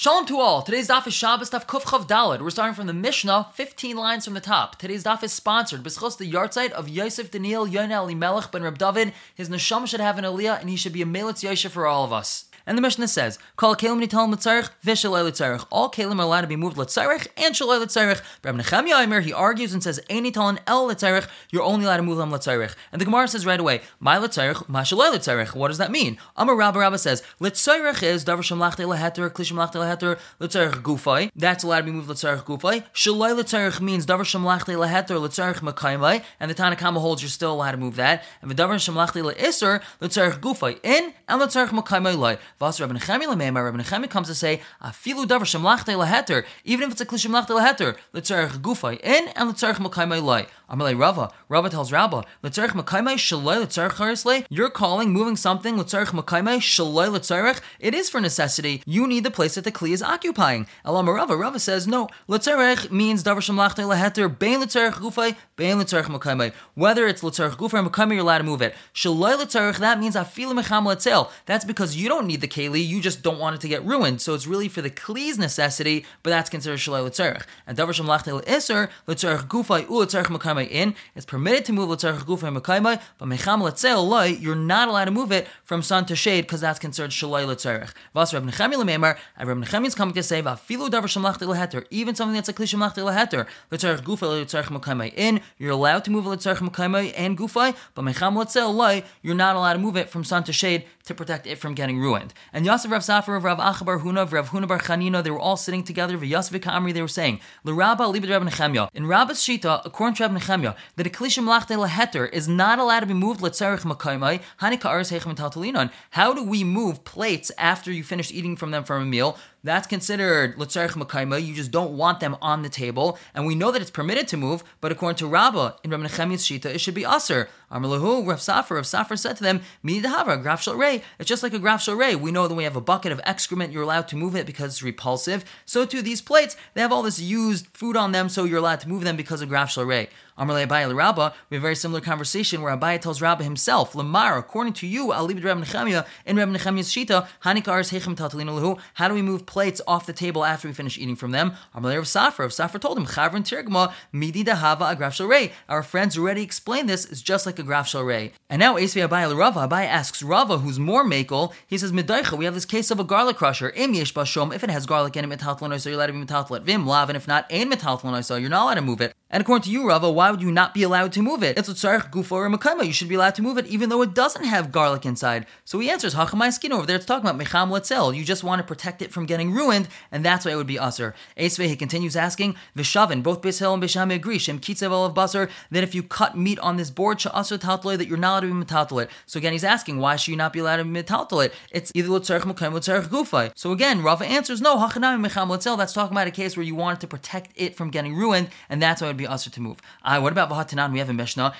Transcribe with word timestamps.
Shalom 0.00 0.26
to 0.26 0.38
all. 0.38 0.62
Today's 0.62 0.86
daf 0.86 1.08
is 1.08 1.14
Shabbos 1.14 1.50
daf 1.50 1.66
Kuf 1.66 1.82
Chav 1.82 2.06
Dalad. 2.06 2.40
We're 2.40 2.50
starting 2.50 2.76
from 2.76 2.86
the 2.86 2.92
Mishnah, 2.92 3.48
15 3.52 3.96
lines 3.96 4.24
from 4.24 4.34
the 4.34 4.40
top. 4.40 4.78
Today's 4.78 5.02
daf 5.02 5.24
is 5.24 5.32
sponsored 5.32 5.82
b'schos 5.82 6.16
the 6.16 6.32
yahrzeit 6.32 6.70
of 6.70 6.88
Yosef 6.88 7.32
Daniel 7.32 7.66
Yonah 7.66 8.04
Elimelech 8.04 8.52
ben 8.52 8.62
Reb 8.62 8.78
David. 8.78 9.12
His 9.34 9.48
neshama 9.48 9.88
should 9.88 9.98
have 9.98 10.16
an 10.16 10.24
aliyah, 10.24 10.60
and 10.60 10.70
he 10.70 10.76
should 10.76 10.92
be 10.92 11.02
a 11.02 11.04
melitz 11.04 11.42
yosher 11.42 11.68
for 11.68 11.84
all 11.88 12.04
of 12.04 12.12
us. 12.12 12.47
And 12.68 12.76
the 12.76 12.82
Mishnah 12.82 13.08
says, 13.08 13.38
"Kol 13.56 13.74
kelim 13.74 13.98
nitalim 13.98 14.34
letzarich 14.34 14.68
v'shalei 14.84 15.24
letzarich." 15.26 15.64
All 15.70 15.90
kelim 15.90 16.18
are 16.18 16.24
allowed 16.24 16.42
to 16.42 16.46
be 16.46 16.54
moved 16.54 16.76
letzarich 16.76 17.26
and 17.38 17.54
shalei 17.54 17.82
letzarich. 17.82 18.20
Rabbi 18.44 18.60
Nechemia 18.60 19.00
Aimer 19.00 19.22
he 19.22 19.32
argues 19.32 19.72
and 19.72 19.82
says, 19.82 19.98
"Ein 20.10 20.24
nitalim 20.24 20.58
el 20.66 20.86
letzarich." 20.86 21.26
You're 21.50 21.62
only 21.62 21.86
allowed 21.86 21.96
to 21.96 22.02
move 22.02 22.18
them 22.18 22.30
letzarich. 22.30 22.74
And 22.92 23.00
the 23.00 23.06
Gemara 23.06 23.26
says 23.26 23.46
right 23.46 23.58
away, 23.58 23.80
"My 23.98 24.18
letzarich, 24.18 24.68
ma 24.68 24.82
shalei 24.82 25.10
letzarich." 25.10 25.54
What 25.54 25.68
does 25.68 25.78
that 25.78 25.90
mean? 25.90 26.18
Amar 26.36 26.56
Rabba 26.56 26.78
Rabba 26.80 26.98
says, 26.98 27.22
"Letzarich 27.40 28.02
is 28.02 28.26
davar 28.26 28.44
shamlachte 28.44 28.86
leheter, 28.86 29.30
klishim 29.30 29.56
lachte 29.56 29.76
leheter, 29.76 30.18
letzarich 30.38 30.82
gufay." 30.82 31.30
That's 31.34 31.64
allowed 31.64 31.78
to 31.78 31.84
be 31.84 31.92
moved 31.92 32.10
letzarich 32.10 32.44
gufay. 32.44 32.84
Shalei 32.92 33.32
letzarich 33.34 33.80
means 33.80 34.04
davar 34.04 34.26
shamlachte 34.26 34.76
leheter, 34.76 35.16
letzarich 35.16 35.60
makaymai. 35.60 36.22
And 36.38 36.50
the 36.50 36.54
Tanakhama 36.54 37.00
holds 37.00 37.22
you're 37.22 37.30
still 37.30 37.52
allowed 37.52 37.70
to 37.70 37.78
move 37.78 37.96
that. 37.96 38.24
And 38.42 38.50
the 38.50 38.54
davar 38.54 38.74
shamlachte 38.74 39.22
leiser, 39.24 39.80
letzarich 40.02 40.40
gufay 40.40 40.78
in 40.82 41.14
and 41.26 41.40
letzarich 41.40 41.70
makaymai. 41.70 42.38
Vas 42.58 42.80
Rabbi 42.80 42.98
Nechemi 42.98 43.22
Lemema, 43.22 43.62
Rabbi 43.62 43.80
Nechemi 43.80 44.10
comes 44.10 44.26
to 44.26 44.34
say, 44.34 44.60
Afilu 44.82 45.24
davar 45.26 45.42
shemlachte 45.42 45.94
leheter, 45.94 46.44
even 46.64 46.88
if 46.88 46.92
it's 46.92 47.00
a 47.00 47.06
kli 47.06 47.16
shemlachte 47.16 47.50
leheter, 47.50 47.96
letzarech 48.12 48.60
gufay 48.60 48.98
in 49.00 49.28
and 49.28 49.50
letzarech 49.50 49.76
makaymai 49.76 50.20
lai. 50.20 50.48
Amalei 50.68 50.98
Rava, 50.98 51.30
Rava 51.48 51.70
tells 51.70 51.92
Rabba, 51.92 52.24
letzarech 52.42 52.70
makaymai 52.70 53.14
shaloi 53.14 53.64
letzarech 53.64 53.92
charisle. 53.92 54.44
You're 54.50 54.70
calling 54.70 55.12
moving 55.12 55.36
something 55.36 55.76
letzarech 55.76 56.08
makaymai 56.08 56.58
shaloi 56.58 57.16
letzarech. 57.16 57.60
It 57.78 57.94
is 57.94 58.10
for 58.10 58.20
necessity. 58.20 58.82
You 58.84 59.06
need 59.06 59.22
the 59.22 59.30
place 59.30 59.54
that 59.54 59.62
the 59.62 59.70
kli 59.70 59.90
is 59.90 60.02
occupying. 60.02 60.66
Elam 60.84 61.08
Rava, 61.08 61.36
Rava 61.36 61.60
says 61.60 61.86
no. 61.86 62.08
Letzarech 62.28 62.90
means 62.90 63.22
davar 63.22 63.38
shemlachte 63.38 63.86
leheter, 63.86 64.36
bein 64.36 64.60
letzarech 64.60 64.94
gufay. 64.94 65.36
Whether 65.58 67.06
it's 67.08 67.22
letzarech 67.22 67.56
gufay 67.56 67.84
or 67.84 67.90
makaymai, 67.90 68.12
you're 68.12 68.20
allowed 68.20 68.38
to 68.38 68.44
move 68.44 68.62
it. 68.62 68.74
Shaloi 68.94 69.36
letzarech, 69.36 69.78
that 69.78 69.98
means 69.98 70.14
afilu 70.14 70.54
mecham 70.54 70.84
letzel. 70.84 71.30
That's 71.46 71.64
because 71.64 71.96
you 71.96 72.08
don't 72.08 72.26
need 72.26 72.40
the 72.40 72.48
keli 72.48 72.86
you 72.86 73.00
just 73.00 73.22
don't 73.22 73.38
want 73.38 73.56
it 73.56 73.60
to 73.62 73.68
get 73.68 73.84
ruined. 73.84 74.20
So 74.20 74.34
it's 74.34 74.46
really 74.46 74.68
for 74.68 74.82
the 74.82 74.90
kli's 74.90 75.36
necessity, 75.36 76.04
but 76.22 76.30
that's 76.30 76.48
considered 76.48 76.78
shalai 76.78 77.04
l'tzarech. 77.04 77.42
And 77.66 77.76
davar 77.76 77.92
shem 77.92 78.06
lachte 78.06 78.32
l'isr, 78.32 78.88
l'tzarech 79.08 79.48
gufay 79.48 79.88
u 79.88 80.00
l'tzarech 80.00 80.26
makaymai 80.26 80.68
in, 80.70 80.94
it's 81.16 81.26
permitted 81.26 81.64
to 81.64 81.72
move 81.72 81.90
l'tzarech 81.90 82.24
gufay 82.24 82.56
makaymai, 82.56 83.00
but 83.18 83.26
mecham 83.26 83.60
l'tzel 83.62 84.08
loy, 84.08 84.26
you're 84.26 84.54
not 84.54 84.88
allowed 84.88 85.06
to 85.06 85.10
move 85.10 85.32
it 85.32 85.48
from 85.64 85.82
sun 85.82 86.06
to 86.06 86.14
shade 86.14 86.42
because 86.42 86.60
that's 86.60 86.78
considered 86.78 87.10
shalai 87.10 87.44
l'tzarech. 87.44 87.92
Vas 88.14 88.32
Reb 88.32 88.44
Nechemi 88.44 88.76
l'memar, 88.76 89.18
and 89.36 89.48
Reb 89.48 89.58
Nechemi 89.58 89.86
is 89.86 89.96
coming 89.96 90.14
to 90.14 90.22
say, 90.22 90.40
v'afilu 90.40 90.88
davar 90.88 91.08
shem 91.08 91.24
lachte 91.24 91.46
l'heter, 91.48 91.84
even 91.90 92.14
something 92.14 92.36
that's 92.36 92.48
a 92.48 92.52
kli 92.52 92.68
shem 92.68 92.80
lachte 92.80 93.04
l'heter, 93.04 93.46
l'tzarech 93.72 94.02
gufay 94.02 94.44
l'tzarech 94.44 94.66
makaymai 94.66 95.12
in, 95.16 95.40
you're 95.56 95.70
allowed 95.72 96.04
to 96.04 96.10
move 96.10 96.26
l'tzarech 96.26 96.58
makaymai 96.58 97.12
and 97.16 97.38
Gufai, 97.38 97.74
but 97.94 98.02
mecham 98.02 98.36
l'tzel 98.36 98.74
loy, 98.74 99.02
you're 99.22 99.34
not 99.34 99.56
allowed 99.56 99.74
to 99.74 99.78
move 99.78 99.96
it 99.96 100.08
from 100.10 100.24
sun 100.24 100.44
to 100.44 100.52
shade 100.52 100.84
to 101.08 101.14
protect 101.14 101.46
it 101.46 101.58
from 101.58 101.74
getting 101.74 101.98
ruined. 101.98 102.32
And 102.52 102.64
Yosef 102.64 102.90
Rav 102.90 103.02
Safar 103.02 103.36
of 103.36 103.44
Rav 103.44 103.58
Achabar 103.58 104.00
Huna 104.00 104.30
Rav 104.30 104.50
Huna 104.50 104.68
Bar 104.68 104.78
Chanina, 104.78 105.22
they 105.22 105.30
were 105.30 105.38
all 105.38 105.56
sitting 105.56 105.82
together. 105.82 106.16
V'Yosef 106.16 106.58
Kamri, 106.60 106.92
they 106.94 107.02
were 107.02 107.08
saying, 107.08 107.40
L'Rabba 107.64 108.12
Libid 108.12 108.30
Rav 108.30 108.42
Nechemya. 108.42 108.88
In 108.94 109.06
Rabba's 109.06 109.38
Shita, 109.38 109.82
according 109.84 110.14
to 110.16 110.26
Rav 110.26 110.32
Nechemya, 110.32 110.76
that 110.96 111.06
a 111.06 111.10
klishim 111.10 111.44
lachte 111.44 111.76
leheter 111.76 112.30
is 112.32 112.46
not 112.46 112.78
allowed 112.78 113.00
to 113.00 113.06
be 113.06 113.14
moved 113.14 113.40
letzarich 113.40 113.80
makaymai 113.80 114.40
hanika 114.60 114.86
aris 114.86 115.10
heichem 115.10 115.90
How 116.10 116.32
do 116.32 116.42
we 116.42 116.62
move 116.62 117.04
plates 117.04 117.50
after 117.58 117.90
you 117.90 118.04
finish 118.04 118.30
eating 118.30 118.56
from 118.56 118.70
them 118.70 118.84
from 118.84 119.02
a 119.02 119.06
meal? 119.06 119.36
That's 119.64 119.86
considered 119.86 120.56
letzarich 120.56 120.92
makaima. 120.92 121.44
You 121.44 121.54
just 121.54 121.70
don't 121.70 121.96
want 121.96 122.20
them 122.20 122.36
on 122.40 122.62
the 122.62 122.68
table, 122.68 123.18
and 123.34 123.46
we 123.46 123.54
know 123.54 123.72
that 123.72 123.82
it's 123.82 123.90
permitted 123.90 124.28
to 124.28 124.36
move. 124.36 124.62
But 124.80 124.92
according 124.92 125.16
to 125.16 125.26
Rabbah 125.26 125.72
in 125.82 125.90
Rabbi 125.90 126.06
Nechemi's 126.06 126.44
shita, 126.44 126.66
it 126.66 126.80
should 126.80 126.94
be 126.94 127.04
aser. 127.04 127.48
Amalahu 127.70 128.26
Rav 128.26 128.40
Safar. 128.40 128.76
Rav 128.76 128.86
Safar 128.86 129.16
said 129.16 129.36
to 129.36 129.42
them, 129.42 129.60
"Midi 129.82 130.06
dahava 130.06 130.40
graf 130.40 130.66
ray. 130.66 131.02
It's 131.18 131.28
just 131.28 131.42
like 131.42 131.52
a 131.52 131.58
graf 131.58 131.86
ray. 131.86 132.14
We 132.16 132.30
know 132.30 132.48
that 132.48 132.54
we 132.54 132.64
have 132.64 132.76
a 132.76 132.80
bucket 132.80 133.12
of 133.12 133.20
excrement. 133.24 133.72
You're 133.72 133.82
allowed 133.82 134.08
to 134.08 134.16
move 134.16 134.34
it 134.34 134.46
because 134.46 134.72
it's 134.72 134.82
repulsive. 134.82 135.44
So 135.66 135.84
too 135.84 136.00
these 136.00 136.22
plates, 136.22 136.56
they 136.74 136.80
have 136.80 136.92
all 136.92 137.02
this 137.02 137.20
used 137.20 137.66
food 137.68 137.96
on 137.96 138.12
them, 138.12 138.28
so 138.28 138.44
you're 138.44 138.58
allowed 138.58 138.80
to 138.80 138.88
move 138.88 139.04
them 139.04 139.16
because 139.16 139.42
of 139.42 139.48
graf 139.48 139.76
ray. 139.76 140.08
Amarle 140.38 140.66
Abai 140.66 140.94
Rabba, 140.94 141.34
we 141.50 141.56
have 141.56 141.62
a 141.62 141.66
very 141.66 141.74
similar 141.74 142.00
conversation 142.00 142.62
where 142.62 142.76
Abai 142.76 143.00
tells 143.00 143.20
Rabba 143.20 143.42
himself, 143.42 143.94
Lamar, 143.94 144.38
according 144.38 144.72
to 144.74 144.86
you, 144.86 145.08
to 145.08 145.12
Rabbi 145.12 145.60
Nechemia, 145.60 146.06
in 146.24 146.36
Rabbi 146.36 146.52
Nechemia's 146.52 146.88
Shita, 146.88 147.26
Hanikars 147.44 147.90
Hechem 147.90 148.14
Tatalina 148.14 148.58
Lahu, 148.58 148.78
how 148.94 149.08
do 149.08 149.14
we 149.14 149.22
move 149.22 149.46
plates 149.46 149.80
off 149.86 150.06
the 150.06 150.12
table 150.12 150.44
after 150.44 150.68
we 150.68 150.74
finish 150.74 150.96
eating 150.96 151.16
from 151.16 151.32
them? 151.32 151.54
Amarle 151.74 151.98
of 151.98 152.06
Safar, 152.08 152.44
of 152.46 152.52
Safar 152.52 152.78
told 152.78 152.96
him, 152.96 153.06
Chavrin 153.06 153.42
Tirgma, 153.42 153.92
Midi 154.12 154.44
Dahava 154.44 154.94
Agraf 154.94 155.12
Shalrei. 155.12 155.50
Our 155.68 155.82
friends 155.82 156.16
already 156.16 156.42
explained 156.42 156.88
this, 156.88 157.04
it's 157.04 157.22
just 157.22 157.44
like 157.44 157.58
a 157.58 157.62
Graf 157.64 157.88
Shalrei. 157.88 158.32
And 158.48 158.60
now 158.60 158.76
Esvi 158.76 159.06
Abai 159.06 159.36
Rava, 159.36 159.66
Abai 159.66 159.86
asks 159.86 160.22
Rava, 160.22 160.58
who's 160.58 160.78
more 160.78 161.04
makel, 161.04 161.52
he 161.66 161.76
says, 161.76 161.90
Midaicha, 161.90 162.38
we 162.38 162.44
have 162.44 162.54
this 162.54 162.64
case 162.64 162.90
of 162.90 163.00
a 163.00 163.04
garlic 163.04 163.36
crusher, 163.36 163.70
Im 163.70 163.94
Yesh 163.94 164.14
Bashom, 164.14 164.54
if 164.54 164.62
it 164.62 164.70
has 164.70 164.86
garlic 164.86 165.16
in 165.16 165.30
it, 165.30 165.38
Metaltlanoy, 165.38 165.80
so 165.80 165.88
you're 165.88 165.98
allowed 165.98 166.06
to 166.06 166.12
be 166.12 166.24
Metaltlat 166.24 166.62
Vim, 166.62 166.86
Lav, 166.86 167.10
and 167.10 167.16
if 167.16 167.26
not, 167.26 167.46
Ain 167.50 167.70
Metaltlanoy, 167.70 168.24
so 168.24 168.36
you're 168.36 168.50
not 168.50 168.64
allowed 168.64 168.74
to 168.74 168.82
move 168.82 169.00
it. 169.00 169.14
And 169.30 169.42
according 169.42 169.64
to 169.64 169.70
you, 169.70 169.86
Rava, 169.86 170.10
why 170.10 170.30
would 170.30 170.40
you 170.40 170.50
not 170.50 170.72
be 170.72 170.82
allowed 170.82 171.12
to 171.12 171.20
move 171.20 171.42
it? 171.42 171.58
It's 171.58 171.68
tzarich 171.68 172.14
or 172.32 172.48
makama. 172.48 172.86
You 172.86 172.94
should 172.94 173.08
be 173.08 173.14
allowed 173.16 173.34
to 173.34 173.42
move 173.42 173.58
it 173.58 173.66
even 173.66 173.90
though 173.90 174.00
it 174.00 174.14
doesn't 174.14 174.44
have 174.44 174.72
garlic 174.72 175.04
inside. 175.04 175.44
So 175.66 175.78
he 175.78 175.90
answers, 175.90 176.14
hachamai 176.14 176.50
skin 176.50 176.72
over 176.72 176.86
there. 176.86 176.96
It's 176.96 177.04
talking 177.04 177.28
about 177.28 177.36
mecham 177.36 177.70
letzel. 177.70 178.16
You 178.16 178.24
just 178.24 178.42
want 178.42 178.60
to 178.60 178.66
protect 178.66 179.02
it 179.02 179.12
from 179.12 179.26
getting 179.26 179.52
ruined, 179.52 179.88
and 180.10 180.24
that's 180.24 180.46
why 180.46 180.52
it 180.52 180.56
would 180.56 180.66
be 180.66 180.78
usher. 180.78 181.14
Esve, 181.36 181.66
he 181.66 181.76
continues 181.76 182.16
asking, 182.16 182.56
vishavin, 182.74 183.22
both 183.22 183.42
Bishel 183.42 183.74
and 183.74 183.82
Bisham 183.82 184.10
agree, 184.10 184.38
shem 184.38 184.58
kitzev 184.58 184.90
of 184.90 185.14
basar, 185.14 185.50
that 185.70 185.84
if 185.84 185.94
you 185.94 186.02
cut 186.02 186.36
meat 186.36 186.58
on 186.60 186.78
this 186.78 186.90
board, 186.90 187.18
sha'asr 187.18 187.58
tatloi, 187.58 187.98
that 187.98 188.08
you're 188.08 188.16
not 188.16 188.42
allowed 188.42 188.48
to 188.48 188.64
be 188.64 188.64
metaltol 188.64 189.08
So 189.26 189.38
again, 189.38 189.52
he's 189.52 189.64
asking, 189.64 189.98
why 189.98 190.16
should 190.16 190.30
you 190.30 190.36
not 190.36 190.54
be 190.54 190.60
allowed 190.60 190.76
to 190.78 190.84
be 190.84 191.02
metaltol 191.02 191.50
It's 191.70 191.92
either 191.94 192.08
letzarich 192.08 192.42
makam 192.42 192.72
or 192.72 192.80
letzarich 192.80 193.08
gufa. 193.08 193.52
So 193.54 193.72
again, 193.72 194.02
Rava 194.02 194.24
answers, 194.24 194.62
no, 194.62 194.78
hachanami 194.78 195.20
mecham 195.20 195.50
letzel. 195.50 195.76
That's 195.76 195.92
talking 195.92 196.16
about 196.16 196.28
a 196.28 196.30
case 196.30 196.56
where 196.56 196.64
you 196.64 196.74
wanted 196.74 197.00
to 197.00 197.06
protect 197.06 197.52
it 197.56 197.76
from 197.76 197.90
getting 197.90 198.14
ruined, 198.14 198.48
and 198.70 198.80
that's 198.80 199.02
why 199.02 199.08
it 199.08 199.10
would 199.10 199.17
be 199.18 199.26
usher 199.26 199.50
to 199.50 199.60
move. 199.60 199.78
Uh, 200.02 200.18
what 200.20 200.32
about 200.32 200.48
Vahatanan? 200.48 200.92
We 200.92 200.98
have 201.00 201.10
a 201.10 201.12
Mishnah. 201.12 201.52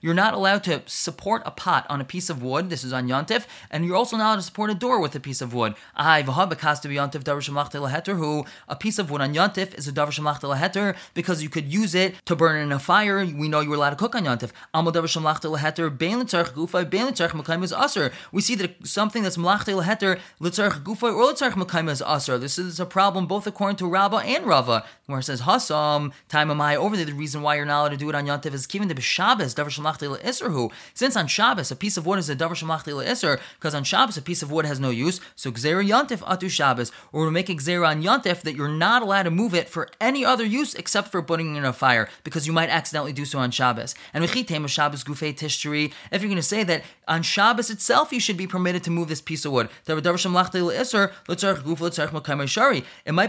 You're 0.00 0.14
not 0.14 0.34
allowed 0.34 0.64
to 0.64 0.82
support 0.86 1.42
a 1.44 1.50
pot 1.50 1.86
on 1.88 2.00
a 2.00 2.04
piece 2.04 2.30
of 2.30 2.42
wood. 2.42 2.70
This 2.70 2.84
is 2.84 2.92
on 2.92 3.08
Yontif. 3.08 3.46
And 3.70 3.84
you're 3.84 3.96
also 3.96 4.16
not 4.16 4.26
allowed 4.26 4.36
to 4.36 4.42
support 4.42 4.70
a 4.70 4.74
door 4.74 5.00
with 5.00 5.14
a 5.14 5.20
piece 5.20 5.40
of 5.40 5.52
wood. 5.52 5.74
A 5.96 6.22
piece 8.78 8.98
of 8.98 9.10
wood 9.10 9.20
on 9.20 9.34
Yontif 9.34 9.74
is 9.74 9.88
a 9.88 9.92
Davar 9.92 10.12
Shemlach 10.12 10.40
Leheter 10.40 10.94
because 11.14 11.42
you 11.42 11.48
could 11.48 11.72
use 11.72 11.94
it 11.94 12.14
to 12.26 12.36
burn 12.36 12.60
in 12.60 12.70
a 12.70 12.78
fire. 12.78 13.24
We 13.24 13.48
know 13.48 13.60
you're 13.60 13.74
allowed 13.74 13.90
to 13.90 13.96
cook 13.96 14.14
on 14.14 14.24
Yontif. 14.24 14.52
We 18.32 18.40
see 18.40 18.54
that 18.54 18.86
something 18.86 19.22
that's 19.22 19.36
Mlach 19.36 19.64
Leheter, 19.64 20.18
Litzarch 20.40 20.82
Gufa 20.82 21.14
or 21.14 21.32
Litzarch 21.32 21.52
Makaim 21.52 21.88
is 21.90 22.02
Aser. 22.02 22.38
This 22.38 22.58
is 22.58 22.78
a 22.78 22.86
problem 22.86 23.26
both 23.26 23.46
according 23.46 23.76
to 23.76 23.86
Rabbah 23.86 24.18
and 24.18 24.46
Rava, 24.46 24.81
where 25.06 25.20
it 25.20 25.24
says 25.24 25.42
Hasam, 25.42 26.12
time 26.28 26.50
of 26.50 26.56
my 26.56 26.76
over 26.76 26.96
there. 26.96 27.06
The 27.06 27.12
reason 27.12 27.42
why 27.42 27.56
you're 27.56 27.64
not 27.64 27.80
allowed 27.80 27.88
to 27.90 27.96
do 27.96 28.08
it 28.08 28.14
on 28.14 28.26
Yontif 28.26 28.54
is 28.54 28.66
given 28.66 28.88
to 28.88 29.00
Shabbos, 29.00 29.54
Davar 29.54 29.66
Shamachti 29.66 30.18
Isserhu. 30.20 30.70
Since 30.94 31.16
on 31.16 31.26
Shabbos 31.26 31.70
a 31.70 31.76
piece 31.76 31.96
of 31.96 32.06
wood 32.06 32.18
is 32.18 32.30
a 32.30 32.36
Davar 32.36 32.50
Shamachti 32.50 32.92
Isser, 33.04 33.40
because 33.58 33.74
on 33.74 33.84
Shabbos 33.84 34.16
a 34.16 34.22
piece 34.22 34.42
of 34.42 34.50
wood 34.50 34.64
has 34.64 34.80
no 34.80 34.90
use, 34.90 35.20
so 35.36 35.50
Gzera 35.50 35.86
Yontif 35.86 36.18
Atu 36.18 36.48
Shabbos, 36.48 36.92
or 37.12 37.24
we 37.24 37.30
make 37.30 37.48
a 37.48 37.54
Gzera 37.54 37.88
on 37.88 38.02
Yontif 38.02 38.42
that 38.42 38.54
you're 38.54 38.68
not 38.68 39.02
allowed 39.02 39.24
to 39.24 39.30
move 39.30 39.54
it 39.54 39.68
for 39.68 39.88
any 40.00 40.24
other 40.24 40.44
use 40.44 40.74
except 40.74 41.08
for 41.08 41.22
putting 41.22 41.54
it 41.54 41.58
in 41.58 41.64
a 41.64 41.72
fire, 41.72 42.08
because 42.24 42.46
you 42.46 42.52
might 42.52 42.70
accidentally 42.70 43.12
do 43.12 43.24
so 43.24 43.38
on 43.38 43.50
Shabbos. 43.50 43.94
And 44.14 44.24
Mechitem 44.24 44.68
Shabbos 44.68 45.04
Gufei 45.04 45.34
Tishtari, 45.34 45.92
if 46.10 46.22
you're 46.22 46.28
going 46.28 46.36
to 46.36 46.42
say 46.42 46.64
that 46.64 46.82
on 47.06 47.22
Shabbos 47.22 47.70
itself 47.70 48.12
you 48.12 48.20
should 48.20 48.36
be 48.36 48.46
permitted 48.46 48.82
to 48.84 48.90
move 48.90 49.08
this 49.08 49.20
piece 49.20 49.44
of 49.44 49.52
wood, 49.52 49.68
it 49.86 49.94
might 49.94 50.02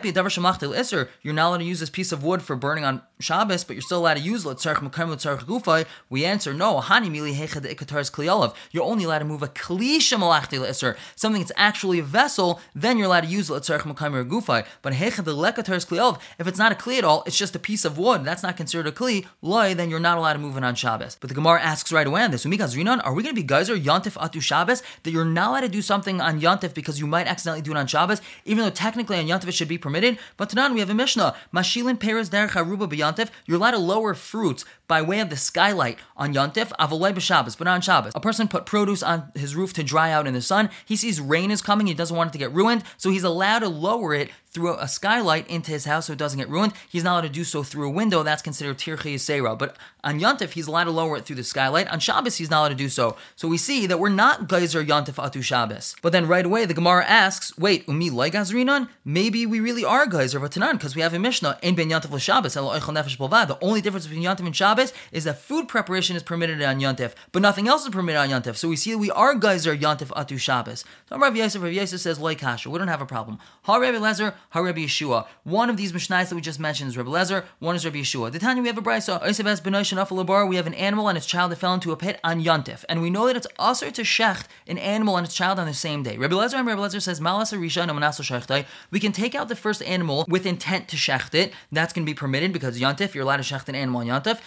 be 0.01 0.09
a 0.09 0.13
Davar 0.13 0.29
Shamachti 0.29 0.73
Isser, 0.73 1.09
you're 1.21 1.33
not 1.33 1.43
allowed 1.44 1.57
to 1.57 1.63
use 1.66 1.80
this 1.80 1.90
piece 1.90 2.12
of 2.12 2.24
wood 2.24 2.42
for 2.42 2.56
burning 2.56 2.84
on 2.84 3.01
Shabbos, 3.23 3.63
but 3.63 3.75
you're 3.75 3.81
still 3.81 3.99
allowed 3.99 4.15
to 4.15 4.19
use 4.19 4.45
letzarch 4.45 4.77
mekayim 4.77 5.09
letzarch 5.09 5.45
gufay. 5.45 5.85
We 6.09 6.25
answer 6.25 6.53
no. 6.53 6.81
Hani 6.81 7.09
mili 7.09 7.33
hechad. 7.33 8.53
You're 8.71 8.83
only 8.83 9.03
allowed 9.05 9.19
to 9.19 9.25
move 9.25 9.41
a 9.41 9.47
klisha 9.47 10.17
malachti 10.17 10.59
le'isr, 10.59 10.95
something 11.15 11.41
that's 11.41 11.51
actually 11.55 11.99
a 11.99 12.03
vessel. 12.03 12.59
Then 12.75 12.97
you're 12.97 13.07
allowed 13.07 13.21
to 13.21 13.27
use 13.27 13.49
letzarch 13.49 13.81
mekayim 13.81 14.29
gufay. 14.29 14.65
But 14.81 14.93
hechad 14.93 15.25
lekatar's 15.25 15.85
kliyolav. 15.85 16.19
If 16.37 16.47
it's 16.47 16.59
not 16.59 16.71
a 16.71 16.75
kli 16.75 16.97
at 16.97 17.03
all, 17.03 17.23
it's 17.25 17.37
just 17.37 17.55
a 17.55 17.59
piece 17.59 17.85
of 17.85 17.97
wood. 17.97 18.23
That's 18.25 18.43
not 18.43 18.57
considered 18.57 18.87
a 18.87 18.91
kli. 18.91 19.25
Loy, 19.41 19.73
then 19.73 19.89
you're 19.89 19.99
not 19.99 20.17
allowed 20.17 20.33
to 20.33 20.39
move 20.39 20.57
it 20.57 20.63
on 20.63 20.75
Shabbos. 20.75 21.17
But 21.19 21.29
the 21.29 21.35
Gemara 21.35 21.61
asks 21.61 21.91
right 21.91 22.05
away 22.05 22.23
on 22.23 22.31
this. 22.31 22.45
Umikaz 22.45 22.75
rinon, 22.75 22.99
are 23.01 23.13
we 23.13 23.23
going 23.23 23.35
to 23.35 23.41
be 23.41 23.47
geyser 23.47 23.75
yontif 23.75 24.13
atu 24.13 24.41
Shabbos 24.41 24.83
that 25.03 25.11
you're 25.11 25.25
not 25.25 25.49
allowed 25.49 25.61
to 25.61 25.69
do 25.69 25.81
something 25.81 26.21
on 26.21 26.39
yontif 26.41 26.73
because 26.73 26.99
you 26.99 27.07
might 27.07 27.27
accidentally 27.27 27.61
do 27.61 27.71
it 27.71 27.77
on 27.77 27.87
Shabbos, 27.87 28.21
even 28.45 28.63
though 28.63 28.69
technically 28.69 29.17
on 29.17 29.27
yontif 29.27 29.47
it 29.47 29.53
should 29.53 29.67
be 29.67 29.77
permitted? 29.77 30.17
But 30.37 30.49
Tanan 30.49 30.73
we 30.73 30.79
have 30.79 30.89
a 30.89 30.93
Mishnah. 30.93 31.35
Mashilin 31.53 31.99
Peres 31.99 32.29
Derech 32.29 32.51
Aruba 32.51 32.89
B'Yantif, 33.13 33.30
you're 33.45 33.57
allowed 33.57 33.71
to 33.71 33.77
lower 33.77 34.13
fruits 34.13 34.65
by 34.88 35.01
way 35.01 35.19
of 35.19 35.30
the 35.30 35.38
skylight 35.38 35.98
on 36.18 36.33
Yantif, 36.33 36.71
Avolay 36.80 37.13
b'Shabbos, 37.13 37.57
but 37.57 37.65
not 37.65 37.75
on 37.75 37.81
Shabbos. 37.81 38.13
A 38.15 38.19
person 38.19 38.48
put 38.48 38.65
produce 38.65 39.04
on 39.04 39.31
his 39.36 39.56
roof 39.56 39.74
to 39.74 39.83
dry 39.83 40.12
out 40.12 40.27
in 40.27 40.33
the 40.33 40.42
sun. 40.42 40.69
He 40.86 40.95
sees 40.95 41.19
rain 41.19 41.51
is 41.51 41.62
coming. 41.62 41.88
He 41.88 41.94
doesn't 41.94 42.15
want 42.15 42.30
it 42.30 42.33
to 42.33 42.39
get 42.39 42.54
ruined, 42.54 42.83
so 42.98 43.10
he's 43.10 43.24
allowed 43.24 43.60
to 43.60 43.69
lower 43.69 44.13
it 44.13 44.30
through 44.53 44.75
a 44.75 44.88
skylight 44.88 45.50
into 45.50 45.71
his 45.71 45.85
house 45.85 46.05
so 46.07 46.13
it 46.13 46.19
doesn't 46.19 46.39
get 46.39 46.50
ruined. 46.50 46.73
He's 46.89 47.03
not 47.03 47.13
allowed 47.13 47.21
to 47.21 47.29
do 47.29 47.44
so 47.44 47.63
through 47.63 47.88
a 47.88 47.91
window. 47.91 48.23
That's 48.23 48.41
considered 48.41 48.77
tirchi 48.77 49.15
yisera. 49.15 49.57
But 49.57 49.77
on 50.03 50.19
Yantif, 50.19 50.51
he's 50.51 50.67
allowed 50.67 50.83
to 50.85 50.91
lower 50.91 51.17
it 51.17 51.25
through 51.25 51.38
the 51.38 51.44
skylight. 51.44 51.88
On 51.88 52.00
Shabbos, 52.00 52.38
he's 52.38 52.50
not 52.50 52.59
allowed 52.59 52.69
to 52.69 52.75
do 52.75 52.89
so. 52.89 53.15
So 53.35 53.47
we 53.47 53.57
see 53.57 53.88
that 53.88 54.00
we're 54.00 54.09
not 54.09 54.47
geyser 54.47 54.83
Yantif 54.83 55.15
atu 55.15 55.41
Shabbos. 55.41 55.95
But 56.01 56.11
then 56.11 56.27
right 56.27 56.45
away, 56.45 56.65
the 56.65 56.73
Gemara 56.73 57.05
asks, 57.05 57.57
wait, 57.57 57.88
umi 57.88 58.09
loy 58.09 58.29
gazrinan? 58.29 58.89
Maybe 59.03 59.45
we 59.45 59.59
really 59.59 59.83
are 59.83 60.05
geyser 60.05 60.39
v'tanan 60.39 60.73
because 60.73 60.95
we 60.95 61.01
have 61.01 61.13
a 61.13 61.19
Mishnah 61.19 61.57
in 61.61 61.75
ben 61.75 61.89
Yantif 61.89 62.11
l'Shabbos. 62.11 62.53
The 62.53 63.57
only 63.61 63.81
difference 63.81 64.07
between 64.07 64.23
Yantif 64.23 64.45
and 64.45 64.56
Shabbos 64.56 64.94
is 65.11 65.23
that 65.23 65.39
food 65.39 65.67
preparation 65.67 66.15
is 66.15 66.23
permitted 66.23 66.61
on 66.61 66.79
Yantif, 66.79 67.13
but 67.31 67.41
nothing 67.41 67.67
else 67.67 67.83
is 67.83 67.89
permitted 67.89 68.19
on 68.19 68.29
Yantif. 68.29 68.56
So 68.56 68.67
we 68.69 68.75
see 68.75 68.91
that 68.91 68.97
we 68.97 69.09
are 69.11 69.33
geyser 69.33 69.75
Yantif 69.75 70.07
atu 70.09 70.39
Shabbos. 70.39 70.83
So 71.09 71.17
Rav 71.17 71.35
Yosef, 71.35 71.61
Rav 71.61 71.73
Yosef 71.73 71.99
says 71.99 72.19
loy 72.19 72.35
kasha. 72.35 72.69
We 72.69 72.77
don't 72.77 72.88
have 72.88 73.01
a 73.01 73.06
problem. 73.06 73.39
Ha 73.63 73.77
Rabbi 73.77 73.97
Lezer, 73.97 74.33
ha 74.51 74.60
Rabbi 74.60 74.86
Yeshua. 74.86 75.25
One 75.44 75.69
of 75.69 75.78
these 75.78 75.92
Mishnais 75.92 76.30
that 76.30 76.36
we 76.36 76.42
just 76.42 76.60
mentioned 76.60 76.90
is 76.90 76.98
Rabbi 76.98 77.10
Lezer, 77.10 77.45
one 77.60 77.75
is 77.75 77.86
Rabbi 77.86 78.00
Yeshua. 78.00 78.31
The 78.31 78.40
Tanya 78.40 78.62
we 78.62 78.68
have 78.68 78.78
a 78.78 78.81
brisa. 78.81 80.48
We 80.50 80.56
have 80.56 80.68
an 80.68 80.74
animal 80.74 81.07
and 81.07 81.18
its 81.18 81.28
child 81.28 81.51
that 81.51 81.57
fell 81.57 81.74
into 81.74 81.92
a 81.92 81.98
pit 81.98 82.19
on 82.24 82.44
Yontif, 82.44 82.84
and 82.90 83.01
we 83.01 83.10
know 83.10 83.28
that 83.28 83.36
it's 83.36 83.48
also 83.57 83.90
to 83.90 84.01
shecht 84.01 84.45
an 84.68 84.78
animal 84.78 85.18
and 85.18 85.25
its 85.25 85.36
child 85.36 85.60
on 85.60 85.68
the 85.68 85.74
same 85.74 86.04
day. 86.04 86.18
Rabbi 86.18 86.36
Lezer 86.36 86.56
and 86.56 86.68
Rabbi 86.68 86.81
Lezer 86.81 87.01
says 87.01 87.19
Malas 87.19 87.54
Arisha 87.54 87.88
Manaso 87.88 88.66
We 88.92 89.00
can 89.00 89.12
take 89.12 89.36
out 89.36 89.50
the 89.50 89.56
first 89.56 89.81
animal 89.84 90.25
with 90.28 90.45
intent 90.45 90.88
to 90.90 90.98
shecht 90.98 91.34
it. 91.34 91.54
That's 91.72 91.94
going 91.94 92.06
to 92.06 92.10
be 92.10 92.16
permitted 92.16 92.54
because 92.54 92.80
Yontif, 92.80 93.13
you're 93.13 93.24
allowed 93.24 93.38
to 93.38 93.44
shecht 93.44 93.69
an 93.69 93.75
animal 93.75 94.01
on 94.01 94.07
Yontif. 94.07 94.40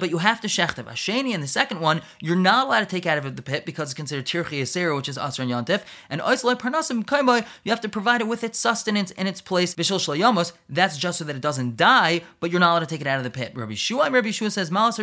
but 0.00 0.10
you 0.10 0.18
have 0.18 0.40
to 0.40 0.48
shecht 0.48 0.78
it. 0.78 0.86
Asheni 0.86 1.34
and 1.34 1.42
the 1.42 1.48
second 1.48 1.80
one, 1.80 2.02
you're 2.20 2.36
not 2.36 2.66
allowed 2.66 2.80
to 2.80 2.86
take 2.86 3.06
out 3.06 3.18
of 3.18 3.36
the 3.36 3.42
pit 3.42 3.64
because 3.64 3.88
it's 3.88 3.94
considered 3.94 4.26
tirchi 4.26 4.62
asera, 4.62 4.96
which 4.96 5.08
is 5.08 5.16
asr 5.16 5.40
and 5.40 5.50
Yontif. 5.50 5.82
And 6.08 6.20
Oislai 6.20 6.58
Parnasim 6.58 7.04
Kaimai, 7.04 7.46
you 7.64 7.70
have 7.70 7.80
to 7.80 7.88
provide 7.88 8.20
it 8.20 8.26
with 8.26 8.44
its 8.44 8.58
sustenance 8.58 9.12
in 9.20 9.26
its 9.26 9.42
place. 9.42 9.74
Bishil 9.74 9.98
shlayamos, 9.98 10.52
that's 10.68 10.96
just 10.96 11.18
so 11.18 11.24
that 11.24 11.36
it 11.36 11.42
doesn't 11.42 11.76
die, 11.76 12.22
but 12.40 12.50
you're 12.50 12.58
not 12.58 12.72
allowed 12.72 12.80
to 12.80 12.86
take 12.86 13.02
it 13.02 13.06
out 13.06 13.18
of 13.18 13.24
the 13.24 13.30
pit. 13.30 13.52
Rabbi 13.54 13.74
Shua, 13.74 14.10
Rabbi 14.10 14.30
Shua 14.30 14.50
says, 14.50 14.70
Malas 14.70 14.98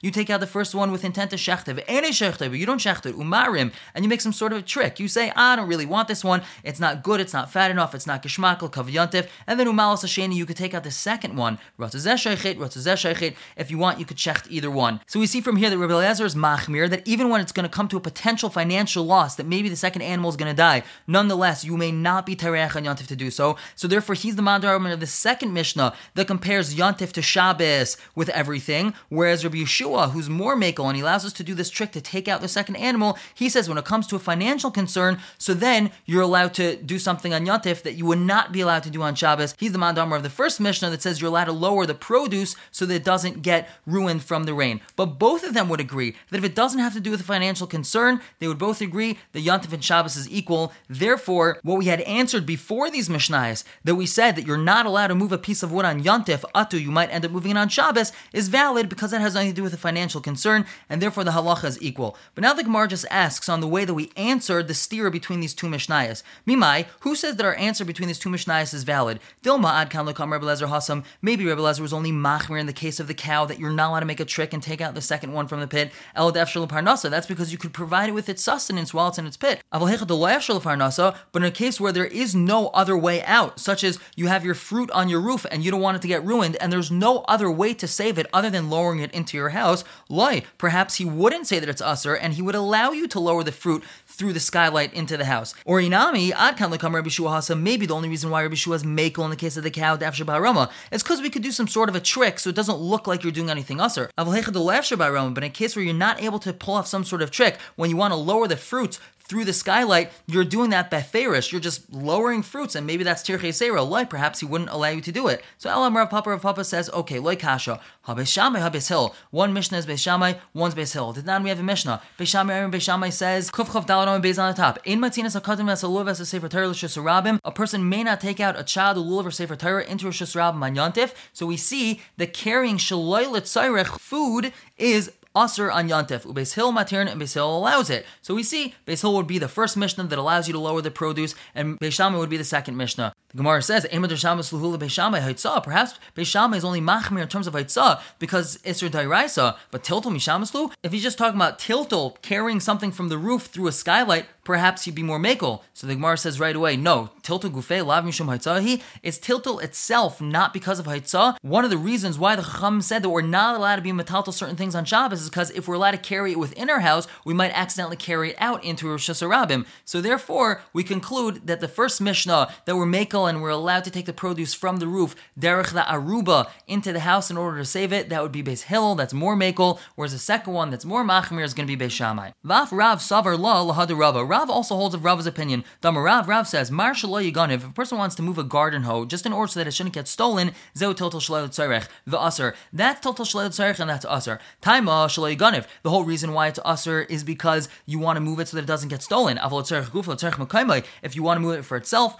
you 0.00 0.10
take 0.10 0.30
out 0.30 0.40
the 0.40 0.46
first 0.46 0.74
one 0.74 0.92
with 0.92 1.04
intent 1.04 1.30
to 1.30 1.36
shechte, 1.36 1.82
any 1.88 2.10
shechte, 2.10 2.38
but 2.38 2.52
you 2.52 2.64
don't 2.64 2.80
shechte 2.80 3.06
it, 3.06 3.16
umarim, 3.16 3.72
and 3.94 4.04
you 4.04 4.08
make 4.08 4.20
some 4.20 4.32
sort 4.32 4.52
of 4.52 4.58
a 4.58 4.62
trick. 4.62 5.00
You 5.00 5.08
say, 5.08 5.32
I 5.34 5.56
don't 5.56 5.68
really 5.68 5.84
want 5.84 6.06
this 6.06 6.24
one, 6.24 6.42
it's 6.62 6.78
not 6.78 7.02
good, 7.02 7.20
it's 7.20 7.32
not 7.32 7.50
fat 7.50 7.70
enough, 7.70 7.94
it's 7.94 8.06
not 8.06 8.22
geshmakel, 8.22 8.70
kavyantiv, 8.70 9.28
and 9.46 9.58
then 9.58 9.66
umalas 9.66 10.04
hasheni, 10.04 10.36
you 10.36 10.46
could 10.46 10.56
take 10.56 10.72
out 10.72 10.84
the 10.84 10.90
second 10.92 11.36
one, 11.36 11.58
if 11.78 13.70
you 13.70 13.78
want, 13.78 13.98
you 13.98 14.04
could 14.04 14.16
shecht 14.16 14.46
either 14.48 14.70
one. 14.70 15.00
So 15.08 15.18
we 15.18 15.26
see 15.26 15.40
from 15.40 15.56
here 15.56 15.70
that 15.70 15.78
Rabbi 15.78 15.92
Eliezer 15.92 16.24
is 16.24 16.36
machmir, 16.36 16.88
that 16.88 17.06
even 17.06 17.28
when 17.28 17.40
it's 17.40 17.52
going 17.52 17.68
to 17.68 17.74
come 17.74 17.88
to 17.88 17.96
a 17.96 18.00
potential 18.00 18.48
financial 18.48 19.04
loss, 19.04 19.34
that 19.36 19.46
maybe 19.46 19.68
the 19.68 19.76
second 19.76 20.02
animal 20.02 20.30
is 20.30 20.36
going 20.36 20.50
to 20.50 20.56
die, 20.56 20.84
nonetheless, 21.06 21.64
you 21.64 21.76
may 21.76 21.90
not 21.90 22.26
be 22.26 22.36
tereach 22.36 22.52
on 22.92 22.96
yantiv 22.96 23.06
to 23.08 23.16
do 23.16 23.30
so. 23.30 23.56
So 23.74 23.88
therefore, 23.88 24.14
he's 24.14 24.36
the 24.36 24.42
mandar 24.42 24.74
of 24.74 25.00
the 25.00 25.06
second 25.06 25.52
Mishnah 25.52 25.94
that 26.14 26.26
compares 26.26 26.74
Yontif 26.74 27.12
to 27.12 27.22
Shabbos 27.22 27.96
with 28.14 28.28
everything, 28.30 28.94
whereas 29.08 29.44
Rabbi 29.44 29.58
Yeshua, 29.58 30.10
who's 30.10 30.28
more 30.28 30.56
makel, 30.56 30.86
and 30.86 30.96
he 30.96 31.02
allows 31.02 31.24
us 31.24 31.32
to 31.34 31.44
do 31.44 31.54
this 31.54 31.70
trick 31.70 31.92
to 31.92 32.00
take 32.00 32.28
out 32.28 32.40
the 32.40 32.48
second 32.48 32.76
animal, 32.76 33.18
he 33.34 33.48
says 33.48 33.68
when 33.68 33.78
it 33.78 33.84
comes 33.84 34.06
to 34.08 34.16
a 34.16 34.18
financial 34.18 34.70
concern, 34.70 35.18
so 35.38 35.54
then 35.54 35.90
you're 36.06 36.22
allowed 36.22 36.54
to 36.54 36.76
do 36.76 36.98
something 36.98 37.34
on 37.34 37.46
Yontif 37.46 37.82
that 37.82 37.94
you 37.94 38.06
would 38.06 38.18
not 38.18 38.52
be 38.52 38.60
allowed 38.60 38.82
to 38.84 38.90
do 38.90 39.02
on 39.02 39.14
Shabbos. 39.14 39.54
He's 39.58 39.72
the 39.72 39.78
mandar 39.78 40.02
of 40.16 40.22
the 40.22 40.30
first 40.30 40.60
Mishnah 40.60 40.90
that 40.90 41.02
says 41.02 41.20
you're 41.20 41.28
allowed 41.28 41.44
to 41.44 41.52
lower 41.52 41.86
the 41.86 41.94
produce 41.94 42.56
so 42.70 42.86
that 42.86 42.94
it 42.94 43.04
doesn't 43.04 43.42
get 43.42 43.68
ruined 43.86 44.22
from 44.22 44.44
the 44.44 44.54
rain. 44.54 44.80
But 44.96 45.18
both 45.18 45.44
of 45.44 45.54
them 45.54 45.68
would 45.68 45.80
agree 45.80 46.16
that 46.30 46.38
if 46.38 46.44
it 46.44 46.54
doesn't 46.54 46.80
have 46.80 46.94
to 46.94 47.00
do 47.00 47.10
with 47.10 47.20
a 47.20 47.24
financial 47.24 47.66
concern, 47.66 48.20
they 48.38 48.48
would 48.48 48.58
both 48.58 48.80
agree 48.80 49.18
that 49.32 49.44
Yontif 49.44 49.72
and 49.72 49.84
Shabbos 49.84 50.16
is 50.16 50.28
equal. 50.30 50.72
Therefore, 50.88 51.58
what 51.62 51.78
we 51.78 51.86
had 51.86 52.00
answered 52.02 52.44
before 52.46 52.81
these 52.90 53.08
Mishnahs, 53.08 53.64
that 53.84 53.94
we 53.94 54.06
said 54.06 54.36
that 54.36 54.46
you're 54.46 54.56
not 54.56 54.86
allowed 54.86 55.08
to 55.08 55.14
move 55.14 55.32
a 55.32 55.38
piece 55.38 55.62
of 55.62 55.72
wood 55.72 55.84
on 55.84 56.02
Yontif, 56.02 56.44
Atu, 56.54 56.80
you 56.80 56.90
might 56.90 57.10
end 57.10 57.24
up 57.24 57.30
moving 57.30 57.52
it 57.52 57.56
on 57.56 57.68
Shabbos, 57.68 58.12
is 58.32 58.48
valid 58.48 58.88
because 58.88 59.10
that 59.10 59.20
has 59.20 59.34
nothing 59.34 59.50
to 59.50 59.54
do 59.54 59.62
with 59.62 59.74
a 59.74 59.78
financial 59.78 60.20
concern, 60.20 60.66
and 60.88 61.00
therefore 61.00 61.24
the 61.24 61.32
halacha 61.32 61.64
is 61.64 61.82
equal. 61.82 62.16
But 62.34 62.42
now 62.42 62.52
the 62.52 62.64
Gemara 62.64 62.88
just 62.88 63.06
asks 63.10 63.48
on 63.48 63.60
the 63.60 63.68
way 63.68 63.84
that 63.84 63.94
we 63.94 64.12
answered 64.16 64.68
the 64.68 64.74
steer 64.74 65.10
between 65.10 65.40
these 65.40 65.54
two 65.54 65.66
Mishnayos. 65.66 66.22
Mimai, 66.46 66.86
who 67.00 67.14
says 67.14 67.36
that 67.36 67.46
our 67.46 67.54
answer 67.54 67.84
between 67.84 68.08
these 68.08 68.18
two 68.18 68.30
Mishnayos 68.30 68.74
is 68.74 68.84
valid? 68.84 69.20
Dilma 69.42 69.72
ad 69.72 69.90
kan 69.90 70.06
lokam 70.06 70.32
Rebbe 70.32 70.46
Lezer 70.46 70.68
Hasam. 70.68 71.04
Maybe 71.20 71.44
Rebbe 71.44 71.60
Lezer 71.60 71.80
was 71.80 71.92
only 71.92 72.12
machmir 72.12 72.60
in 72.60 72.66
the 72.66 72.72
case 72.72 73.00
of 73.00 73.08
the 73.08 73.14
cow 73.14 73.44
that 73.44 73.58
you're 73.58 73.70
not 73.70 73.90
allowed 73.90 74.00
to 74.00 74.06
make 74.06 74.20
a 74.20 74.24
trick 74.24 74.52
and 74.52 74.62
take 74.62 74.80
out 74.80 74.94
the 74.94 75.00
second 75.00 75.32
one 75.32 75.46
from 75.46 75.60
the 75.60 75.68
pit. 75.68 75.92
El 76.14 76.32
parnasa. 76.32 77.10
That's 77.10 77.26
because 77.26 77.52
you 77.52 77.58
could 77.58 77.72
provide 77.72 78.08
it 78.08 78.12
with 78.12 78.28
its 78.28 78.42
sustenance 78.42 78.92
while 78.92 79.08
it's 79.08 79.18
in 79.18 79.26
its 79.26 79.36
pit. 79.36 79.62
But 79.70 79.82
in 79.82 81.44
a 81.44 81.50
case 81.50 81.80
where 81.80 81.92
there 81.92 82.04
is 82.04 82.34
no 82.34 82.70
other 82.74 82.96
way 82.96 83.22
out, 83.22 83.58
such 83.58 83.84
as 83.84 83.98
you 84.16 84.26
have 84.28 84.44
your 84.44 84.54
fruit 84.54 84.90
on 84.92 85.08
your 85.08 85.20
roof 85.20 85.46
and 85.50 85.64
you 85.64 85.70
don't 85.70 85.80
want 85.80 85.96
it 85.96 86.02
to 86.02 86.08
get 86.08 86.24
ruined, 86.24 86.56
and 86.56 86.72
there's 86.72 86.90
no 86.90 87.20
other 87.28 87.50
way 87.50 87.74
to 87.74 87.86
save 87.86 88.18
it 88.18 88.26
other 88.32 88.50
than 88.50 88.70
lowering 88.70 89.00
it 89.00 89.12
into 89.12 89.36
your 89.36 89.50
house, 89.50 89.84
loy, 90.08 90.42
perhaps 90.58 90.96
he 90.96 91.04
wouldn't 91.04 91.46
say 91.46 91.58
that 91.58 91.68
it's 91.68 91.82
usser 91.82 92.18
and 92.20 92.34
he 92.34 92.42
would 92.42 92.54
allow 92.54 92.90
you 92.90 93.06
to 93.08 93.20
lower 93.20 93.44
the 93.44 93.52
fruit 93.52 93.82
through 94.06 94.32
the 94.32 94.40
skylight 94.40 94.92
into 94.92 95.16
the 95.16 95.24
house. 95.24 95.54
Or 95.64 95.80
inami, 95.80 96.32
ad 96.32 96.56
kan 96.56 96.70
lekam 96.70 96.94
Rabbi 96.94 97.08
Shua 97.08 97.30
Hasa, 97.30 97.58
maybe 97.58 97.86
the 97.86 97.94
only 97.94 98.08
reason 98.08 98.30
why 98.30 98.42
Rabbi 98.42 98.54
Shua 98.54 98.76
is 98.76 98.82
makel 98.82 99.24
in 99.24 99.30
the 99.30 99.36
case 99.36 99.56
of 99.56 99.62
the 99.62 99.70
cow, 99.70 99.96
Dafsha 99.96 100.24
Barama, 100.24 100.70
is 100.90 101.02
because 101.02 101.20
we 101.20 101.30
could 101.30 101.42
do 101.42 101.52
some 101.52 101.68
sort 101.68 101.88
of 101.88 101.94
a 101.94 102.00
trick 102.00 102.38
so 102.38 102.50
it 102.50 102.56
doesn't 102.56 102.78
look 102.78 103.06
like 103.06 103.22
you're 103.22 103.32
doing 103.32 103.50
anything 103.50 103.78
usser. 103.78 104.08
But 104.16 105.44
in 105.44 105.50
a 105.50 105.50
case 105.50 105.76
where 105.76 105.84
you're 105.84 105.94
not 105.94 106.22
able 106.22 106.38
to 106.40 106.52
pull 106.52 106.74
off 106.74 106.86
some 106.86 107.04
sort 107.04 107.22
of 107.22 107.30
trick, 107.30 107.58
when 107.76 107.90
you 107.90 107.96
want 107.96 108.12
to 108.12 108.16
lower 108.16 108.46
the 108.46 108.56
fruits 108.56 109.00
through 109.28 109.44
the 109.44 109.52
skylight, 109.52 110.10
you're 110.26 110.44
doing 110.44 110.70
that 110.70 110.90
beferish. 110.90 111.52
You're 111.52 111.60
just 111.60 111.92
lowering 111.92 112.42
fruits, 112.42 112.74
and 112.74 112.86
maybe 112.86 113.04
that's 113.04 113.22
tirche 113.22 113.48
seira. 113.48 113.88
Like 113.88 114.10
perhaps 114.10 114.40
he 114.40 114.46
wouldn't 114.46 114.70
allow 114.70 114.88
you 114.88 115.00
to 115.00 115.12
do 115.12 115.28
it. 115.28 115.42
So 115.58 115.70
Elam 115.70 115.96
Rav 115.96 116.10
Papa 116.10 116.30
Rav 116.30 116.42
Papa 116.42 116.64
says, 116.64 116.90
okay, 116.90 117.18
loy 117.18 117.36
kasha, 117.36 117.80
habes 118.06 118.30
shamay 118.30 118.60
habes 118.60 118.88
hill. 118.88 119.14
One 119.30 119.52
mishnah 119.52 119.78
is 119.78 119.86
beis 119.86 119.94
shamay, 119.94 120.38
one's. 120.54 120.74
Did 120.74 121.26
not 121.26 121.42
we 121.42 121.48
have 121.48 121.60
a 121.60 121.62
mishnah? 121.62 122.02
Beis 122.18 122.26
shamay 122.26 122.64
and 122.64 122.72
beis 122.72 122.80
shamay 122.80 123.12
says 123.12 123.50
kuf 123.50 123.68
chav 123.68 123.86
daladon 123.86 124.22
beis 124.22 124.42
on 124.42 124.50
the 124.50 124.56
top. 124.56 124.78
In 124.84 125.00
matinas 125.00 125.40
hakadim 125.40 125.70
as 125.70 125.82
a 125.82 125.86
lulav 125.86 126.08
as 126.08 126.20
a 126.20 126.26
sefer 126.26 126.48
Torah 126.48 126.68
l'shusarabim. 126.68 127.38
A 127.44 127.52
person 127.52 127.88
may 127.88 128.02
not 128.02 128.20
take 128.20 128.40
out 128.40 128.58
a 128.58 128.64
child 128.64 128.96
lulav 128.96 129.26
or 129.26 129.30
sefer 129.30 129.56
Torah 129.56 129.84
into 129.84 130.08
a 130.08 130.10
shusarabim 130.10 130.62
on 130.62 130.74
yontif. 130.74 131.14
So 131.32 131.46
we 131.46 131.56
see 131.56 132.00
that 132.16 132.32
carrying 132.32 132.78
shaloi 132.78 133.30
l'tzayrech 133.30 133.98
food 133.98 134.52
is 134.76 135.12
Aser 135.36 135.70
on 135.70 135.88
Yantef. 135.88 136.24
Ubeis 136.24 136.54
Hill 136.54 136.72
Matirn 136.72 137.08
and 137.08 137.20
Beis 137.20 137.34
Hill 137.34 137.56
allows 137.56 137.90
it. 137.90 138.06
So 138.20 138.34
we 138.34 138.42
see 138.42 138.74
Beis 138.86 139.00
Hill 139.00 139.14
would 139.14 139.26
be 139.26 139.38
the 139.38 139.48
first 139.48 139.76
Mishnah 139.76 140.04
that 140.04 140.18
allows 140.18 140.46
you 140.46 140.52
to 140.52 140.58
lower 140.58 140.82
the 140.82 140.90
produce, 140.90 141.34
and 141.54 141.78
Beis 141.80 142.18
would 142.18 142.30
be 142.30 142.36
the 142.36 142.44
second 142.44 142.76
Mishnah. 142.76 143.12
The 143.34 143.38
Gemara 143.38 143.62
says, 143.62 143.86
Perhaps 143.90 144.50
Beis 144.52 146.26
Shammai 146.26 146.56
is 146.58 146.64
only 146.64 146.80
Machmir 146.82 147.22
in 147.22 147.28
terms 147.28 147.46
of 147.46 147.54
Haitzah 147.54 148.00
because 148.18 148.58
it's 148.62 148.82
Isra 148.82 148.90
Dairaisa, 148.90 149.56
but 149.70 149.82
Tiltul 149.82 150.12
Mishamaslu, 150.12 150.72
if 150.82 150.92
he's 150.92 151.02
just 151.02 151.16
talking 151.16 151.36
about 151.36 151.58
Tiltul 151.58 152.20
carrying 152.20 152.60
something 152.60 152.92
from 152.92 153.08
the 153.08 153.16
roof 153.16 153.46
through 153.46 153.68
a 153.68 153.72
skylight, 153.72 154.26
perhaps 154.44 154.84
he'd 154.84 154.94
be 154.94 155.02
more 155.02 155.18
makel. 155.18 155.62
So 155.72 155.86
the 155.86 155.94
Gemara 155.94 156.18
says 156.18 156.40
right 156.40 156.54
away, 156.54 156.76
no, 156.76 157.10
tiltul 157.22 157.50
gufe 157.50 157.84
lav 157.84 158.04
mishum 158.04 158.26
haitzahi. 158.26 158.82
It's 159.02 159.18
tiltul 159.18 159.62
itself, 159.62 160.20
not 160.20 160.52
because 160.52 160.78
of 160.78 160.86
haitzah. 160.86 161.36
One 161.42 161.64
of 161.64 161.70
the 161.70 161.78
reasons 161.78 162.18
why 162.18 162.36
the 162.36 162.42
Chacham 162.42 162.82
said 162.82 163.02
that 163.02 163.10
we're 163.10 163.22
not 163.22 163.56
allowed 163.56 163.76
to 163.76 163.82
be 163.82 163.92
metaltal 163.92 164.32
certain 164.32 164.56
things 164.56 164.74
on 164.74 164.84
Shabbos 164.84 165.22
is 165.22 165.28
because 165.28 165.50
if 165.52 165.68
we're 165.68 165.76
allowed 165.76 165.92
to 165.92 165.98
carry 165.98 166.32
it 166.32 166.38
within 166.38 166.70
our 166.70 166.80
house, 166.80 167.06
we 167.24 167.34
might 167.34 167.52
accidentally 167.52 167.96
carry 167.96 168.30
it 168.30 168.36
out 168.38 168.62
into 168.64 168.86
reshus 168.86 169.26
harabim. 169.26 169.66
So 169.84 170.00
therefore, 170.00 170.62
we 170.72 170.82
conclude 170.82 171.46
that 171.46 171.60
the 171.60 171.68
first 171.68 172.00
Mishnah 172.00 172.52
that 172.64 172.76
we're 172.76 172.86
makel 172.86 173.21
and 173.26 173.42
we're 173.42 173.50
allowed 173.50 173.84
to 173.84 173.90
take 173.90 174.06
the 174.06 174.12
produce 174.12 174.54
from 174.54 174.78
the 174.78 174.86
roof 174.86 175.14
derech 175.38 175.72
the 175.72 175.80
aruba 175.80 176.48
into 176.66 176.92
the 176.92 177.00
house 177.00 177.30
in 177.30 177.36
order 177.36 177.58
to 177.58 177.64
save 177.64 177.92
it, 177.92 178.08
that 178.08 178.22
would 178.22 178.32
be 178.32 178.42
Beis 178.42 178.62
Hill, 178.62 178.94
that's 178.94 179.14
more 179.14 179.36
makel. 179.36 179.78
Whereas 179.94 180.12
the 180.12 180.18
second 180.18 180.52
one 180.52 180.70
that's 180.70 180.84
more 180.84 181.04
machmir 181.04 181.44
is 181.44 181.54
going 181.54 181.66
to 181.66 181.76
be 181.76 181.84
Beis 181.84 181.90
Shammai. 181.90 182.32
Vaf 182.44 182.70
Rav 182.72 182.98
Savar 182.98 183.38
La 183.38 183.64
Lahadu 183.64 183.98
Rava. 183.98 184.24
Rav 184.24 184.50
also 184.50 184.74
holds 184.74 184.94
of 184.94 185.04
Rav's 185.04 185.26
opinion. 185.26 185.64
The 185.80 185.92
Rav, 185.92 186.28
Rav 186.28 186.48
says, 186.48 186.70
Mar 186.70 186.92
Yigan, 186.92 187.50
if 187.50 187.66
a 187.68 187.72
person 187.72 187.98
wants 187.98 188.14
to 188.16 188.22
move 188.22 188.38
a 188.38 188.44
garden 188.44 188.82
hoe 188.82 189.04
just 189.04 189.26
in 189.26 189.32
order 189.32 189.50
so 189.50 189.60
that 189.60 189.66
it 189.66 189.72
shouldn't 189.72 189.94
get 189.94 190.08
stolen, 190.08 190.52
Zeu 190.76 190.94
Total 190.94 191.20
Shalel 191.20 191.48
Tzarech, 191.48 191.88
the 192.06 192.18
Usr. 192.18 192.54
That's 192.72 193.00
Total 193.00 193.24
Shalel 193.24 193.48
Tzarech 193.48 193.80
and 193.80 193.90
that's 193.90 194.06
Usr. 194.06 194.38
Taima 194.62 195.08
Shalel 195.08 195.36
Yiganiv. 195.36 195.66
The 195.82 195.90
whole 195.90 196.04
reason 196.04 196.32
why 196.32 196.48
it's 196.48 196.58
Usr 196.60 197.08
is 197.10 197.24
because 197.24 197.68
you 197.86 197.98
want 197.98 198.16
to 198.16 198.20
move 198.20 198.40
it 198.40 198.48
so 198.48 198.56
that 198.56 198.64
it 198.64 198.66
doesn't 198.66 198.88
get 198.88 199.02
stolen. 199.02 199.38
If 199.42 201.16
you 201.16 201.22
want 201.22 201.36
to 201.36 201.40
move 201.40 201.58
it 201.58 201.64
for 201.64 201.76
itself, 201.76 202.16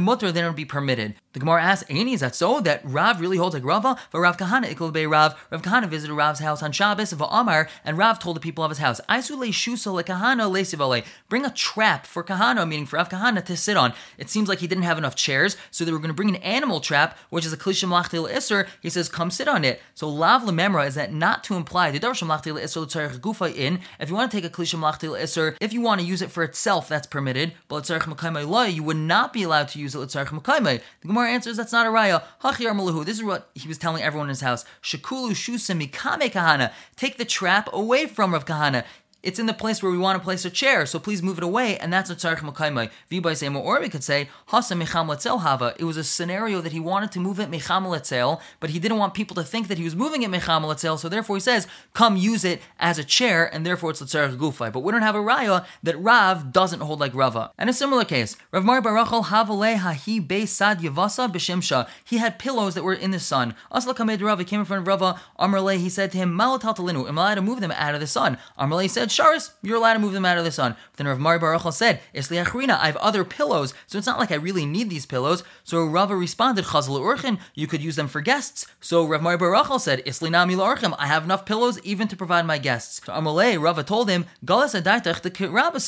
mutter, 0.00 0.32
then 0.32 0.44
it 0.44 0.48
would 0.48 0.56
be 0.56 0.64
permitted. 0.64 1.14
The 1.32 1.38
Gemara 1.38 1.62
asks, 1.62 1.88
Aini, 1.88 2.14
is 2.14 2.20
that 2.20 2.34
so? 2.34 2.60
That 2.60 2.80
Rav 2.84 3.20
really 3.20 3.36
holds 3.36 3.54
like 3.54 3.64
Rava? 3.64 3.96
For 4.10 4.20
Rav 4.22 4.36
Kahana, 4.36 4.92
Bey 4.92 5.06
Rav. 5.06 5.34
Rav 5.50 5.62
Kahana 5.62 5.86
visited 5.86 6.14
Rav's 6.14 6.40
house 6.40 6.60
on 6.62 6.72
Shabbos 6.72 7.12
of 7.12 7.20
Amar, 7.20 7.68
and 7.84 7.96
Rav 7.96 8.18
told 8.18 8.34
the 8.34 8.40
people 8.40 8.64
of 8.64 8.70
his 8.70 8.78
house, 8.78 9.00
Aisule 9.08 9.50
Shusa 9.50 10.02
Kahana 10.04 10.50
le 10.50 11.02
Bring 11.28 11.44
a 11.44 11.50
trap 11.50 12.06
for 12.06 12.24
Kahana, 12.24 12.66
meaning 12.66 12.86
for 12.86 12.96
Rav 12.96 13.08
Kahana 13.08 13.44
to 13.44 13.56
sit 13.56 13.76
on. 13.76 13.92
It 14.18 14.28
seems 14.28 14.48
like 14.48 14.58
he 14.58 14.66
didn't 14.66 14.84
have 14.84 14.98
enough 14.98 15.14
chairs, 15.14 15.56
so 15.70 15.84
they 15.84 15.92
were 15.92 15.98
going 15.98 16.08
to 16.08 16.14
bring 16.14 16.30
an 16.30 16.42
animal 16.42 16.80
trap, 16.80 17.16
which 17.28 17.46
is 17.46 17.52
a 17.52 17.56
Klishim 17.56 17.90
Lachtil 17.90 18.28
Isser. 18.28 18.66
He 18.80 18.90
says, 18.90 19.08
Come 19.08 19.30
sit 19.30 19.46
on 19.46 19.64
it. 19.64 19.80
So 19.94 20.08
Lav 20.08 20.42
Lememra 20.42 20.86
is 20.86 20.96
that 20.96 21.12
not 21.12 21.44
to 21.44 21.54
imply 21.54 21.90
the 21.90 22.00
Darshim 22.00 22.26
Lachtil 22.26 22.60
Isser 22.60 23.08
Gufa 23.20 23.54
in. 23.54 23.80
If 24.00 24.08
you 24.08 24.16
want 24.16 24.30
to 24.30 24.36
take 24.36 24.44
a 24.44 24.52
Klishim 24.52 24.80
Lachtil 24.80 25.16
Isser, 25.20 25.56
if 25.60 25.72
you 25.72 25.80
want 25.80 26.00
to 26.00 26.06
use 26.06 26.22
it 26.22 26.30
for 26.30 26.42
itself, 26.42 26.88
that's 26.88 27.06
permitted. 27.06 27.52
But 27.68 27.88
you 27.88 28.82
would 28.82 28.96
not 28.96 29.32
be 29.32 29.42
allowed 29.42 29.68
to 29.68 29.78
use 29.78 29.89
it 29.94 29.98
L'tzarech 29.98 30.80
The 31.02 31.08
Gemara 31.08 31.30
answers 31.30 31.56
that's 31.56 31.72
not 31.72 31.86
a 31.86 31.90
raya. 31.90 32.22
Hachiyar 32.42 32.72
maluhu. 32.72 33.04
This 33.04 33.18
is 33.18 33.24
what 33.24 33.50
he 33.54 33.68
was 33.68 33.78
telling 33.78 34.02
everyone 34.02 34.26
in 34.26 34.30
his 34.30 34.40
house. 34.40 34.64
Shakulu 34.82 35.30
shusim 35.30 35.86
mikame 35.86 36.30
kahana. 36.30 36.72
Take 36.96 37.18
the 37.18 37.24
trap 37.24 37.68
away 37.72 38.06
from 38.06 38.32
Rav 38.32 38.44
Kahana 38.44 38.84
it's 39.22 39.38
in 39.38 39.46
the 39.46 39.52
place 39.52 39.82
where 39.82 39.92
we 39.92 39.98
want 39.98 40.18
to 40.18 40.24
place 40.24 40.44
a 40.44 40.50
chair, 40.50 40.86
so 40.86 40.98
please 40.98 41.22
move 41.22 41.38
it 41.38 41.44
away, 41.44 41.76
and 41.78 41.92
that's 41.92 42.08
what 42.08 42.18
Tzarech 42.18 42.38
Makaimai. 42.38 42.90
Vibai 43.10 43.36
say 43.36 43.48
or 43.48 43.80
we 43.80 43.88
could 43.88 44.04
say, 44.04 44.28
Hasa 44.48 44.76
Mecham 44.76 45.08
Letzel 45.08 45.40
Hava. 45.40 45.74
It 45.78 45.84
was 45.84 45.96
a 45.96 46.04
scenario 46.04 46.60
that 46.60 46.72
he 46.72 46.80
wanted 46.80 47.12
to 47.12 47.20
move 47.20 47.38
it 47.38 47.50
Mecham 47.50 47.84
Letzel, 47.84 48.40
but 48.60 48.70
he 48.70 48.78
didn't 48.78 48.98
want 48.98 49.14
people 49.14 49.34
to 49.36 49.44
think 49.44 49.68
that 49.68 49.78
he 49.78 49.84
was 49.84 49.94
moving 49.94 50.22
it 50.22 50.30
Mecham 50.30 50.62
Letzel, 50.62 50.98
so 50.98 51.08
therefore 51.08 51.36
he 51.36 51.40
says, 51.40 51.66
come 51.92 52.16
use 52.16 52.44
it 52.44 52.62
as 52.78 52.98
a 52.98 53.04
chair, 53.04 53.52
and 53.52 53.66
therefore 53.66 53.90
it's 53.90 54.00
Tzarech 54.02 54.36
Gufai. 54.36 54.72
But 54.72 54.80
we 54.80 54.92
don't 54.92 55.02
have 55.02 55.14
a 55.14 55.18
raya 55.18 55.66
that 55.82 55.98
Rav 55.98 56.52
doesn't 56.52 56.80
hold 56.80 57.00
like 57.00 57.14
Rava. 57.14 57.52
And 57.58 57.68
a 57.68 57.72
similar 57.72 58.04
case, 58.04 58.36
Rav 58.52 58.64
Mar 58.64 58.80
Barachal 58.80 59.24
Havale 59.24 59.76
Hahi 59.76 60.26
Be 60.26 60.46
Sad 60.46 60.80
Yavasa 60.80 61.30
B'Shimsha. 61.30 61.88
He 62.04 62.18
had 62.18 62.38
pillows 62.38 62.74
that 62.74 62.84
were 62.84 62.94
in 62.94 63.10
the 63.10 63.20
sun. 63.20 63.54
Asla 63.72 63.94
Kamed 63.94 64.22
Rav, 64.22 64.38
he 64.38 64.44
came 64.44 64.60
in 64.60 64.66
front 64.66 64.82
of 64.82 64.88
Rava. 64.88 65.20
Amrle, 65.38 65.76
he 65.76 65.88
said 65.88 66.12
to 66.12 66.18
him, 66.18 66.36
Malataltalinu, 66.36 67.08
am 67.08 67.18
I 67.18 67.34
to 67.34 67.42
move 67.42 67.60
them 67.60 67.72
out 67.72 67.94
of 67.94 68.00
the 68.00 68.06
sun? 68.06 68.38
Amrle 68.58 68.88
said, 68.88 69.09
Sharis, 69.10 69.50
you're 69.62 69.76
allowed 69.76 69.94
to 69.94 69.98
move 69.98 70.12
them 70.12 70.24
out 70.24 70.38
of 70.38 70.44
the 70.44 70.50
sun. 70.50 70.72
But 70.92 70.96
then 70.96 71.06
Rav 71.06 71.18
Mari 71.18 71.38
Baruch 71.38 71.72
said, 71.72 72.00
Isli 72.14 72.42
Achrina, 72.42 72.78
I 72.78 72.86
have 72.86 72.96
other 72.96 73.24
pillows, 73.24 73.74
so 73.86 73.98
it's 73.98 74.06
not 74.06 74.18
like 74.18 74.32
I 74.32 74.36
really 74.36 74.66
need 74.66 74.90
these 74.90 75.06
pillows. 75.06 75.44
So 75.64 75.84
Rava 75.84 76.16
responded, 76.16 76.66
Chazal 76.66 77.00
Urchin, 77.04 77.38
you 77.54 77.66
could 77.66 77.82
use 77.82 77.96
them 77.96 78.08
for 78.08 78.20
guests. 78.20 78.66
So 78.80 79.04
Rav 79.04 79.22
Mari 79.22 79.36
Baruch 79.36 79.80
said, 79.80 80.04
Isli 80.04 80.30
Nami 80.30 80.54
Lorchim, 80.54 80.94
I 80.98 81.06
have 81.06 81.24
enough 81.24 81.44
pillows 81.44 81.78
even 81.84 82.08
to 82.08 82.16
provide 82.16 82.46
my 82.46 82.58
guests. 82.58 83.04
So 83.04 83.12
Amalei, 83.12 83.60
Rava 83.60 83.82
told 83.82 84.08
him, 84.08 84.26
Galas 84.44 84.74
Adaitach 84.74 85.20
the 85.22 85.50
Rabba 85.50 85.80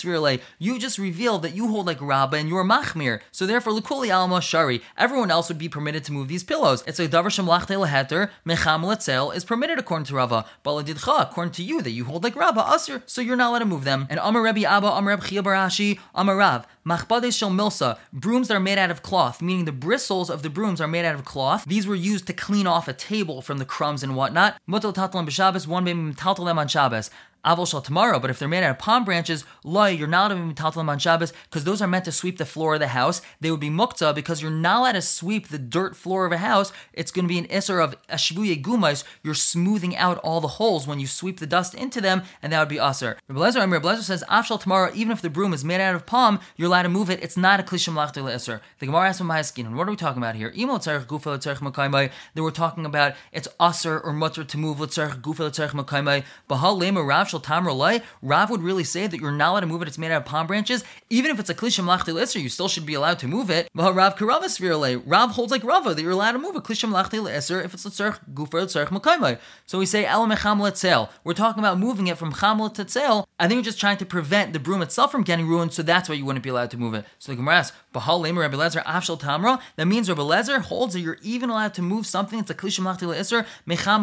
you 0.59 0.79
just 0.79 0.99
revealed 0.99 1.43
that 1.43 1.55
you 1.55 1.69
hold 1.69 1.87
like 1.87 2.01
Rabba 2.01 2.37
and 2.37 2.49
you're 2.49 2.65
Machmir. 2.65 3.21
So 3.31 3.47
therefore, 3.47 3.73
Lukuli 3.73 4.15
Alma 4.15 4.41
Shari, 4.41 4.83
everyone 4.97 5.31
else 5.31 5.49
would 5.49 5.59
be 5.59 5.69
permitted 5.69 6.05
to 6.05 6.13
move 6.13 6.29
these 6.29 6.45
pillows. 6.45 6.83
It's 6.87 6.99
a 6.99 7.09
Davar 7.09 7.31
Shem 7.31 7.47
Lachte 7.47 7.77
Leheter, 7.79 8.31
Mecham 8.45 8.83
Letzel 8.83 9.35
is 9.35 9.45
permitted 9.45 9.79
according 9.79 10.07
to 10.07 10.15
Rava. 10.15 10.45
But 10.63 10.89
according 10.89 11.53
to 11.53 11.63
you, 11.63 11.83
that 11.83 11.91
you 11.91 12.05
hold 12.05 12.25
like 12.25 12.37
Rabba, 12.37 12.63
Asr, 12.63 13.03
so 13.13 13.21
you're 13.21 13.37
not 13.37 13.51
allowed 13.51 13.59
to 13.59 13.67
move 13.67 13.85
them. 13.85 14.07
And 14.09 14.19
Amar 14.23 14.43
Rebbe 14.43 14.65
Abba, 14.65 14.87
Amar 14.87 15.11
Reb 15.11 15.25
Chia 15.25 15.43
Barashi, 15.43 16.01
Amar 16.15 16.37
Rav, 16.37 16.67
Machbades 16.87 17.37
Shel 17.37 17.51
Milsa, 17.51 17.99
brooms 18.11 18.49
that 18.49 18.55
are 18.55 18.61
made 18.61 18.79
out 18.79 18.91
of 18.91 19.03
cloth, 19.03 19.43
meaning 19.43 19.67
the 19.67 19.73
bristles 19.73 20.31
of 20.31 20.43
the 20.43 20.49
brooms 20.49 20.81
are 20.81 20.89
made 20.89 21.05
out 21.05 21.15
of 21.15 21.25
cloth. 21.27 21.67
These 21.67 21.87
were 21.87 21.95
used 21.95 22.27
to 22.29 22.33
clean 22.33 22.67
off 22.67 22.89
a 22.89 22.95
table 22.95 23.43
from 23.43 23.59
the 23.59 23.67
crumbs 23.67 24.03
and 24.03 24.17
whatnot. 24.17 24.57
Mutal 24.67 24.95
Tatalam 24.95 25.27
B'Shabbos, 25.27 25.67
one 25.67 25.85
baby 25.85 26.01
Tatal 26.15 26.47
them 26.47 26.59
on 26.59 26.69
Shabbos. 26.69 27.11
Avol 27.45 27.83
tomorrow, 27.83 28.21
but 28.21 28.31
if 28.31 28.39
they're 28.39 28.47
made 28.47 28.63
out 28.63 28.71
of 28.71 28.79
palm 28.79 29.05
branches, 29.05 29.45
loy, 29.65 29.89
you're 29.89 30.07
not 30.07 30.31
allowed 30.31 30.55
to 30.57 30.63
be 30.63 30.79
on 30.79 30.99
Shabbos 30.99 31.33
because 31.45 31.65
those 31.65 31.83
are 31.83 31.89
meant 31.89 32.05
to 32.05 32.13
sweep 32.13 32.39
the 32.39 32.47
floor 32.47 32.75
of 32.75 32.81
the 32.81 32.89
house. 32.89 33.21
They 33.41 33.51
would 33.51 33.59
be 33.59 33.69
mukta 33.69 34.15
because 34.15 34.41
you're 34.41 34.51
not 34.51 34.81
allowed 34.81 34.93
to 34.93 35.03
sweep 35.03 35.49
the 35.49 35.59
dirt 35.59 35.97
floor 35.97 36.25
of 36.25 36.31
a 36.31 36.39
house. 36.39 36.73
It's 36.93 37.11
going 37.11 37.25
to 37.25 37.29
be 37.29 37.39
an 37.39 37.49
isser 37.49 37.83
of 37.83 37.97
ashvuye 38.07 38.63
gumais. 38.63 39.03
You're 39.25 39.35
smoothing 39.35 39.97
out 39.97 40.19
all 40.19 40.41
the 40.41 40.49
holes 40.49 40.87
when 40.87 41.01
you 41.01 41.09
sweep 41.09 41.41
the 41.41 41.47
dust 41.47 41.75
into 41.75 42.01
them, 42.01 42.23
and 42.41 42.53
that 42.53 42.61
would 42.61 42.69
be 42.69 42.79
aser. 42.79 43.19
Rebelezer, 43.29 43.67
Rebelezer 43.67 44.03
says, 44.03 44.23
afshal 44.31 44.61
tomorrow, 44.61 44.93
even 44.95 45.11
if 45.11 45.21
the 45.21 45.31
broom 45.31 45.53
is 45.53 45.65
made 45.65 45.81
out 45.81 45.97
of 45.97 46.07
palm, 46.07 46.39
you're 46.57 46.69
allowed 46.69 46.83
to 46.83 46.89
move 46.89 47.11
it. 47.11 47.23
It's 47.25 47.37
not 47.37 47.59
a 47.59 47.65
klishim 47.65 47.95
lachtel 47.95 48.25
isser. 48.25 48.61
The 48.79 48.87
Gemara 48.87 49.09
asks 49.09 49.21
my 49.21 49.43
skin, 49.43 49.67
and 49.67 49.77
what 49.77 49.89
are 49.89 49.91
we 49.91 49.97
talking 49.97 50.23
about 50.23 50.37
here? 50.37 50.53
Imo 50.57 50.79
tzarech 50.79 51.07
gufa 51.07 52.11
They 52.35 52.41
were 52.41 52.51
talking 52.53 52.87
about 52.87 53.15
it's 53.33 53.49
aser 53.61 53.99
or 53.99 54.13
mutter 54.13 54.45
to 54.45 54.59
move 54.59 54.79
tzarech 54.79 55.21
gufa 55.21 55.51
tzarech 55.51 55.73
makaymai. 55.73 56.25
Bahal 56.49 56.81
lema 56.81 57.07
rav 57.07 57.32
shal 57.33 57.41
tamra 57.41 58.03
Rav 58.23 58.51
would 58.51 58.63
really 58.63 58.85
say 58.85 59.07
that 59.07 59.21
you're 59.21 59.33
not 59.33 59.51
allowed 59.51 59.61
to 59.61 59.67
move 59.67 59.83
it. 59.83 59.89
It's 59.89 59.99
made 59.99 60.13
out 60.13 60.23
of 60.23 60.27
palm 60.27 60.47
branches. 60.47 60.85
Even 61.11 61.31
if 61.31 61.41
it's 61.41 61.51
a 61.51 61.55
klishim 61.55 61.85
lachti 61.85 62.15
lister, 62.15 62.39
you 62.39 62.49
still 62.49 62.69
should 62.69 62.87
be 62.87 62.95
allowed 62.95 63.19
to 63.21 63.29
move 63.29 63.51
it. 63.51 63.69
Rav 63.75 64.17
karavas 64.17 65.03
Rav 65.07 65.31
holds 65.31 65.51
like 65.51 65.65
Rava 65.65 65.95
that 65.95 66.03
you're 66.03 66.13
allowed 66.13 66.33
to 66.33 66.39
move 66.39 66.57
a 66.57 66.61
klishim 66.61 66.93
lachti 66.93 67.23
lister 67.23 67.61
if 67.61 67.75
it's 67.75 67.85
letzarch 67.85 68.21
gufer 68.35 68.61
letzarch 68.61 68.89
makaymai. 68.89 69.39
So 69.67 69.79
we 69.79 69.87
say 69.87 70.05
el 70.05 70.27
mecham 70.27 70.61
letzel. 70.61 71.09
We're 71.25 71.35
talking 71.35 71.61
about 71.61 71.79
moving 71.79 72.07
it 72.07 72.19
from 72.19 72.33
chamlet 72.33 72.75
to 72.75 72.85
tzel. 72.85 73.27
I 73.41 73.49
think 73.49 73.57
you're 73.57 73.65
just 73.65 73.81
trying 73.81 73.97
to 73.97 74.07
prevent 74.07 74.53
the 74.53 74.61
broom 74.61 74.83
itself 74.83 75.11
from 75.11 75.23
getting 75.23 75.47
ruined, 75.49 75.73
so 75.73 75.83
that's 75.83 76.09
why 76.09 76.15
you 76.15 76.25
wouldn't 76.25 76.45
be 76.45 76.51
allowed 76.51 76.71
to 76.73 76.77
move 76.77 76.95
it. 76.95 77.05
So 77.19 77.33
the 77.33 77.37
Gemara 77.37 77.57
asks, 77.57 77.77
Bahal 77.93 78.21
Lemer 78.21 78.41
Rabbi 78.41 78.57
Lezer 78.57 78.85
Afshal 78.85 79.19
Tamra. 79.19 79.61
That 79.77 79.87
means 79.87 80.09
Rabbi 80.09 80.23
Lezer 80.23 80.61
holds 80.61 80.95
that 80.95 81.01
you're 81.01 81.19
even 81.23 81.51
allowed 81.51 81.75
to 81.75 81.83
move 81.83 82.07
something. 82.07 82.39
It's 82.39 82.51
a 82.51 82.55
klishim 82.55 82.85
lachti 82.85 83.07
le'isr 83.09 83.45
mecham. 83.67 84.03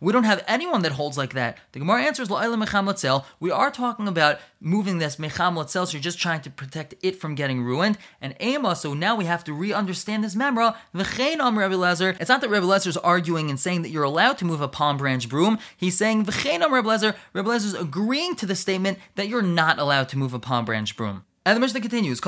We 0.00 0.12
don't 0.12 0.24
have 0.24 0.42
anyone 0.46 0.82
that 0.82 0.92
holds 0.92 1.18
like 1.18 1.34
that. 1.34 1.58
The 1.72 1.80
Gemara 1.80 2.02
answers 2.02 2.30
la'ila 2.52 2.66
mecham 2.66 2.86
letzel. 2.86 3.24
We 3.40 3.50
are 3.50 3.70
talking 3.70 4.06
about 4.06 4.38
moving 4.60 4.98
this 4.98 5.18
mecham 5.18 5.56
letzel, 5.56 5.86
so 5.86 5.92
you're 5.92 6.00
just 6.00 6.18
trying 6.18 6.42
to 6.42 6.50
protect 6.50 6.94
it 7.02 7.16
from 7.16 7.34
getting 7.34 7.62
ruined. 7.62 7.98
And 8.20 8.34
ema, 8.40 8.76
so 8.76 8.94
now 8.94 9.16
we 9.16 9.24
have 9.24 9.44
to 9.44 9.52
re-understand 9.52 10.24
this 10.24 10.34
memra. 10.34 10.76
Rabbi 10.94 11.74
Lezer. 11.74 12.16
It's 12.20 12.28
not 12.28 12.40
that 12.40 12.50
Rabbi 12.50 12.66
Lezer 12.66 12.88
is 12.88 12.96
arguing 12.98 13.50
and 13.50 13.58
saying 13.58 13.82
that 13.82 13.90
you're 13.90 14.02
allowed 14.02 14.38
to 14.38 14.44
move 14.44 14.60
a 14.60 14.68
palm 14.68 14.96
branch 14.96 15.28
broom. 15.28 15.58
He's 15.76 15.96
saying 15.96 16.26
v'chein 16.26 16.60
Rabbi 16.60 16.88
Lezer. 16.88 17.14
Rabbi 17.32 17.48
Lezer 17.48 17.66
is 17.66 17.74
agreeing 17.74 18.36
to 18.36 18.46
the 18.46 18.54
statement 18.54 18.98
that 19.14 19.28
you're 19.28 19.42
not 19.42 19.78
allowed 19.78 20.08
to 20.10 20.18
move 20.18 20.34
a 20.34 20.38
palm 20.38 20.64
branch 20.64 20.96
broom. 20.96 21.24
And 21.44 21.56
the 21.56 21.60
Mishnah 21.60 21.80
continues, 21.80 22.20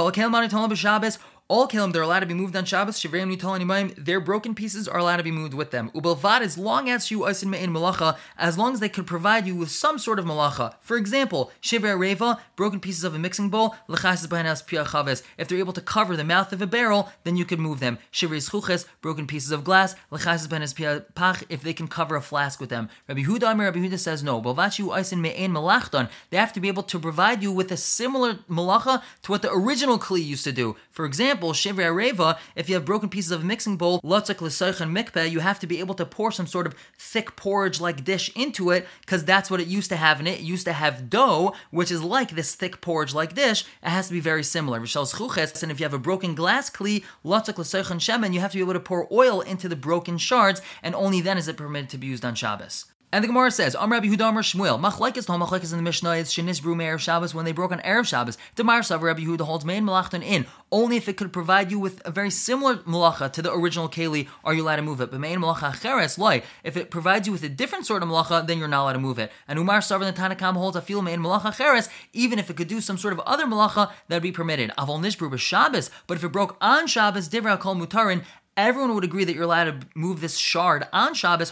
all 1.46 1.68
kelim, 1.68 1.92
they're 1.92 2.00
allowed 2.00 2.20
to 2.20 2.26
be 2.26 2.32
moved 2.32 2.56
on 2.56 2.64
Shabbos. 2.64 2.98
Shivreim 2.98 3.30
nitolan 3.30 3.94
their 4.02 4.18
broken 4.18 4.54
pieces 4.54 4.88
are 4.88 4.98
allowed 4.98 5.18
to 5.18 5.22
be 5.22 5.30
moved 5.30 5.52
with 5.52 5.72
them. 5.72 5.90
Ubelvad, 5.94 6.40
as 6.40 6.56
long 6.56 6.88
as 6.88 7.10
you 7.10 7.20
isin 7.20 7.48
me'in 7.48 7.70
malacha, 7.70 8.16
as 8.38 8.56
long 8.56 8.72
as 8.72 8.80
they 8.80 8.88
could 8.88 9.06
provide 9.06 9.46
you 9.46 9.54
with 9.54 9.70
some 9.70 9.98
sort 9.98 10.18
of 10.18 10.24
malacha. 10.24 10.74
For 10.80 10.96
example, 10.96 11.52
shiver 11.60 11.98
reva, 11.98 12.40
broken 12.56 12.80
pieces 12.80 13.04
of 13.04 13.14
a 13.14 13.18
mixing 13.18 13.50
bowl, 13.50 13.76
lechas 13.90 14.26
behanas 14.26 14.64
piachaves. 14.64 15.22
If 15.36 15.48
they're 15.48 15.58
able 15.58 15.74
to 15.74 15.82
cover 15.82 16.16
the 16.16 16.24
mouth 16.24 16.50
of 16.54 16.62
a 16.62 16.66
barrel, 16.66 17.12
then 17.24 17.36
you 17.36 17.44
could 17.44 17.58
move 17.58 17.78
them. 17.78 17.98
Shiver 18.10 18.36
chuches, 18.36 18.86
broken 19.02 19.26
pieces 19.26 19.50
of 19.50 19.64
glass, 19.64 19.94
lechas 20.10 20.48
behanas 20.48 20.74
piapach, 20.74 21.44
if 21.50 21.62
they 21.62 21.74
can 21.74 21.88
cover 21.88 22.16
a 22.16 22.22
flask 22.22 22.58
with 22.58 22.70
them. 22.70 22.88
Rabbi 23.06 23.24
Huda, 23.24 23.58
Rabbi 23.58 23.80
Huda 23.80 23.98
says 23.98 24.22
no. 24.22 24.40
Belvachu 24.40 24.96
isin 24.96 25.20
me'in 25.20 25.52
malachton, 25.52 26.08
they 26.30 26.38
have 26.38 26.54
to 26.54 26.60
be 26.60 26.68
able 26.68 26.84
to 26.84 26.98
provide 26.98 27.42
you 27.42 27.52
with 27.52 27.70
a 27.70 27.76
similar 27.76 28.36
malacha 28.48 29.02
to 29.24 29.30
what 29.30 29.42
the 29.42 29.52
original 29.52 29.98
kli 29.98 30.24
used 30.24 30.44
to 30.44 30.52
do. 30.52 30.74
For 30.90 31.04
example, 31.04 31.33
Shivri 31.36 31.84
Areva, 31.84 32.38
if 32.56 32.68
you 32.68 32.74
have 32.74 32.84
broken 32.84 33.08
pieces 33.08 33.30
of 33.30 33.42
a 33.42 33.44
mixing 33.44 33.76
bowl, 33.76 34.00
Lotzak 34.02 34.40
and 34.80 34.96
Mikpeh, 34.96 35.30
you 35.30 35.40
have 35.40 35.58
to 35.60 35.66
be 35.66 35.80
able 35.80 35.94
to 35.94 36.06
pour 36.06 36.30
some 36.32 36.46
sort 36.46 36.66
of 36.66 36.74
thick 36.98 37.36
porridge 37.36 37.80
like 37.80 38.04
dish 38.04 38.30
into 38.34 38.70
it, 38.70 38.86
because 39.00 39.24
that's 39.24 39.50
what 39.50 39.60
it 39.60 39.66
used 39.66 39.90
to 39.90 39.96
have 39.96 40.20
in 40.20 40.26
it. 40.26 40.40
It 40.40 40.44
used 40.44 40.66
to 40.66 40.72
have 40.72 41.10
dough, 41.10 41.54
which 41.70 41.90
is 41.90 42.02
like 42.02 42.30
this 42.30 42.54
thick 42.54 42.80
porridge 42.80 43.14
like 43.14 43.34
dish. 43.34 43.64
It 43.82 43.88
has 43.88 44.08
to 44.08 44.12
be 44.12 44.20
very 44.20 44.42
similar. 44.44 44.78
And 44.78 44.86
if 44.86 45.80
you 45.80 45.84
have 45.84 45.94
a 45.94 45.98
broken 45.98 46.34
glass 46.34 46.70
kli, 46.70 47.04
Lotzak 47.24 47.90
and 47.90 48.00
Shemen, 48.00 48.32
you 48.32 48.40
have 48.40 48.52
to 48.52 48.58
be 48.58 48.62
able 48.62 48.72
to 48.72 48.80
pour 48.80 49.08
oil 49.12 49.40
into 49.40 49.68
the 49.68 49.76
broken 49.76 50.18
shards, 50.18 50.62
and 50.82 50.94
only 50.94 51.20
then 51.20 51.38
is 51.38 51.48
it 51.48 51.56
permitted 51.56 51.90
to 51.90 51.98
be 51.98 52.06
used 52.06 52.24
on 52.24 52.34
Shabbos. 52.34 52.86
And 53.14 53.22
the 53.22 53.28
Gemara 53.28 53.52
says, 53.52 53.76
Am 53.76 53.92
Rabbi 53.92 54.08
Huda 54.08 54.28
Amar 54.28 54.42
Shmuel, 54.42 54.80
Machlekes 54.80 55.28
no 55.28 55.38
Machlekes 55.38 55.70
in 55.70 55.78
the 55.78 55.84
Mishnah 55.84 56.14
is 56.14 56.30
Shinis 56.30 56.60
Bru 56.60 56.74
Meir 56.74 56.98
Shabbos 56.98 57.32
when 57.32 57.44
they 57.44 57.52
broke 57.52 57.70
on 57.70 57.78
Erev 57.78 58.06
Shabbos. 58.06 58.36
Demar 58.56 58.82
Sav 58.82 59.04
Rabbi 59.04 59.22
Huda 59.22 59.42
holds 59.42 59.64
main 59.64 59.84
Malachton 59.84 60.20
in 60.20 60.46
only 60.72 60.96
if 60.96 61.08
it 61.08 61.16
could 61.16 61.32
provide 61.32 61.70
you 61.70 61.78
with 61.78 62.02
a 62.04 62.10
very 62.10 62.30
similar 62.30 62.78
malacha 62.78 63.32
to 63.32 63.40
the 63.40 63.52
original 63.52 63.88
keli 63.88 64.26
are 64.42 64.52
you 64.52 64.64
allowed 64.64 64.76
to 64.76 64.82
move 64.82 65.00
it. 65.00 65.12
But 65.12 65.20
main 65.20 65.38
malacha 65.38 65.80
cheres 65.80 66.18
loy, 66.18 66.42
if 66.64 66.76
it 66.76 66.90
provides 66.90 67.28
you 67.28 67.32
with 67.32 67.44
a 67.44 67.48
different 67.48 67.86
sort 67.86 68.02
of 68.02 68.08
malacha, 68.08 68.44
then 68.44 68.58
you're 68.58 68.66
not 68.66 68.82
allowed 68.82 68.94
to 68.94 68.98
move 68.98 69.20
it. 69.20 69.30
And 69.46 69.60
Umar 69.60 69.78
Savar 69.78 70.12
the 70.12 70.20
Tanakam 70.20 70.54
holds 70.54 70.76
a 70.76 70.82
feel 70.82 71.00
main 71.00 71.20
malacha 71.20 71.56
cheres, 71.56 71.88
even 72.12 72.40
if 72.40 72.50
it 72.50 72.56
could 72.56 72.66
do 72.66 72.80
some 72.80 72.98
sort 72.98 73.12
of 73.12 73.20
other 73.20 73.46
malacha, 73.46 73.92
that'd 74.08 74.24
be 74.24 74.32
permitted. 74.32 74.72
Avol 74.76 74.98
Nishbru 74.98 75.38
Shabbos, 75.38 75.88
but 76.08 76.16
if 76.16 76.24
it 76.24 76.32
broke 76.32 76.56
on 76.60 76.88
Shabbos, 76.88 77.28
Divra 77.28 77.60
Kol 77.60 77.76
Mutarin, 77.76 78.24
everyone 78.56 78.94
would 78.94 79.04
agree 79.04 79.24
that 79.24 79.34
you're 79.34 79.44
allowed 79.44 79.64
to 79.64 79.86
move 79.94 80.20
this 80.20 80.36
shard 80.36 80.86
on 80.92 81.14
Shabbos, 81.14 81.50